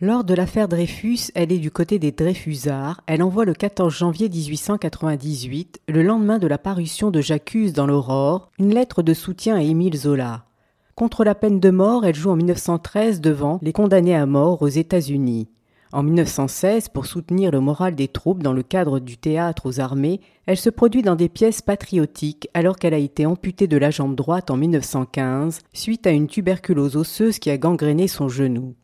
Lors 0.00 0.24
de 0.24 0.34
l'affaire 0.34 0.66
Dreyfus, 0.66 1.30
elle 1.36 1.52
est 1.52 1.60
du 1.60 1.70
côté 1.70 2.00
des 2.00 2.10
Dreyfusards. 2.10 3.02
Elle 3.06 3.22
envoie 3.22 3.44
le 3.44 3.54
14 3.54 3.94
janvier 3.94 4.28
1898, 4.28 5.82
le 5.86 6.02
lendemain 6.02 6.40
de 6.40 6.48
la 6.48 6.58
parution 6.58 7.12
de 7.12 7.20
J'accuse 7.20 7.72
dans 7.72 7.86
l'Aurore, 7.86 8.50
une 8.58 8.74
lettre 8.74 9.04
de 9.04 9.14
soutien 9.14 9.54
à 9.54 9.62
Émile 9.62 9.96
Zola. 9.96 10.46
Contre 10.96 11.22
la 11.22 11.36
peine 11.36 11.60
de 11.60 11.70
mort, 11.70 12.04
elle 12.04 12.16
joue 12.16 12.30
en 12.30 12.36
1913 12.36 13.20
devant 13.20 13.60
les 13.62 13.72
condamnés 13.72 14.16
à 14.16 14.26
mort 14.26 14.60
aux 14.62 14.68
États-Unis. 14.68 15.46
En 15.94 16.02
1916, 16.02 16.88
pour 16.88 17.04
soutenir 17.04 17.50
le 17.50 17.60
moral 17.60 17.94
des 17.94 18.08
troupes 18.08 18.42
dans 18.42 18.54
le 18.54 18.62
cadre 18.62 18.98
du 18.98 19.18
théâtre 19.18 19.66
aux 19.66 19.78
armées, 19.78 20.22
elle 20.46 20.56
se 20.56 20.70
produit 20.70 21.02
dans 21.02 21.16
des 21.16 21.28
pièces 21.28 21.60
patriotiques 21.60 22.48
alors 22.54 22.76
qu'elle 22.76 22.94
a 22.94 22.98
été 22.98 23.26
amputée 23.26 23.66
de 23.66 23.76
la 23.76 23.90
jambe 23.90 24.14
droite 24.14 24.50
en 24.50 24.56
1915 24.56 25.60
suite 25.74 26.06
à 26.06 26.10
une 26.10 26.28
tuberculose 26.28 26.96
osseuse 26.96 27.38
qui 27.38 27.50
a 27.50 27.58
gangréné 27.58 28.08
son 28.08 28.30
genou. 28.30 28.74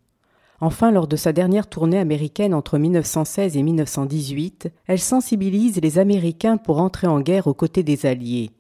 Enfin, 0.61 0.91
lors 0.91 1.09
de 1.09 1.17
sa 1.17 1.33
dernière 1.33 1.67
tournée 1.67 1.99
américaine 1.99 2.53
entre 2.53 2.77
1916 2.77 3.57
et 3.57 3.63
1918, 3.63 4.71
elle 4.87 4.99
sensibilise 4.99 5.81
les 5.81 5.99
Américains 5.99 6.59
pour 6.59 6.79
entrer 6.79 7.07
en 7.07 7.21
guerre 7.21 7.47
aux 7.47 7.55
côtés 7.55 7.83
des 7.83 8.05
Alliés. 8.05 8.51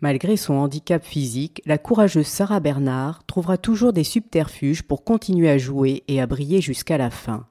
Malgré 0.00 0.38
son 0.38 0.54
handicap 0.54 1.04
physique, 1.04 1.60
la 1.66 1.76
courageuse 1.76 2.26
Sarah 2.26 2.60
Bernard 2.60 3.26
trouvera 3.26 3.58
toujours 3.58 3.92
des 3.92 4.04
subterfuges 4.04 4.84
pour 4.84 5.04
continuer 5.04 5.50
à 5.50 5.58
jouer 5.58 6.02
et 6.08 6.18
à 6.18 6.26
briller 6.26 6.62
jusqu'à 6.62 6.96
la 6.96 7.10
fin. 7.10 7.44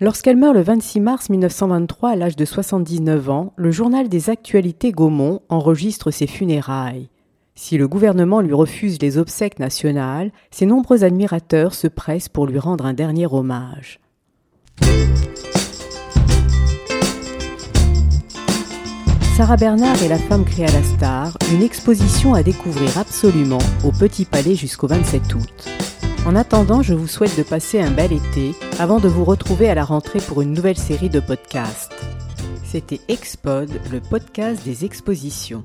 Lorsqu'elle 0.00 0.36
meurt 0.36 0.54
le 0.54 0.62
26 0.62 1.00
mars 1.00 1.28
1923 1.28 2.10
à 2.10 2.16
l'âge 2.16 2.36
de 2.36 2.44
79 2.44 3.30
ans, 3.30 3.52
le 3.56 3.72
journal 3.72 4.08
des 4.08 4.30
actualités 4.30 4.92
Gaumont 4.92 5.40
enregistre 5.48 6.12
ses 6.12 6.28
funérailles. 6.28 7.08
Si 7.56 7.76
le 7.76 7.88
gouvernement 7.88 8.40
lui 8.40 8.54
refuse 8.54 9.02
les 9.02 9.18
obsèques 9.18 9.58
nationales, 9.58 10.30
ses 10.52 10.66
nombreux 10.66 11.02
admirateurs 11.02 11.74
se 11.74 11.88
pressent 11.88 12.28
pour 12.28 12.46
lui 12.46 12.60
rendre 12.60 12.86
un 12.86 12.92
dernier 12.92 13.26
hommage. 13.26 13.98
Sarah 19.36 19.56
Bernard 19.56 20.00
et 20.04 20.08
la 20.08 20.18
femme 20.18 20.44
créée 20.44 20.66
à 20.66 20.72
la 20.72 20.82
star, 20.84 21.36
une 21.52 21.62
exposition 21.62 22.34
à 22.34 22.44
découvrir 22.44 22.98
absolument 22.98 23.58
au 23.84 23.90
Petit 23.90 24.26
Palais 24.26 24.54
jusqu'au 24.54 24.86
27 24.86 25.34
août. 25.34 25.87
En 26.26 26.36
attendant, 26.36 26.82
je 26.82 26.94
vous 26.94 27.06
souhaite 27.06 27.36
de 27.38 27.42
passer 27.42 27.80
un 27.80 27.90
bel 27.90 28.12
été 28.12 28.54
avant 28.78 29.00
de 29.00 29.08
vous 29.08 29.24
retrouver 29.24 29.70
à 29.70 29.74
la 29.74 29.84
rentrée 29.84 30.20
pour 30.20 30.42
une 30.42 30.52
nouvelle 30.52 30.76
série 30.76 31.08
de 31.08 31.20
podcasts. 31.20 31.94
C'était 32.64 33.00
Expod, 33.08 33.70
le 33.90 34.00
podcast 34.00 34.62
des 34.64 34.84
expositions. 34.84 35.64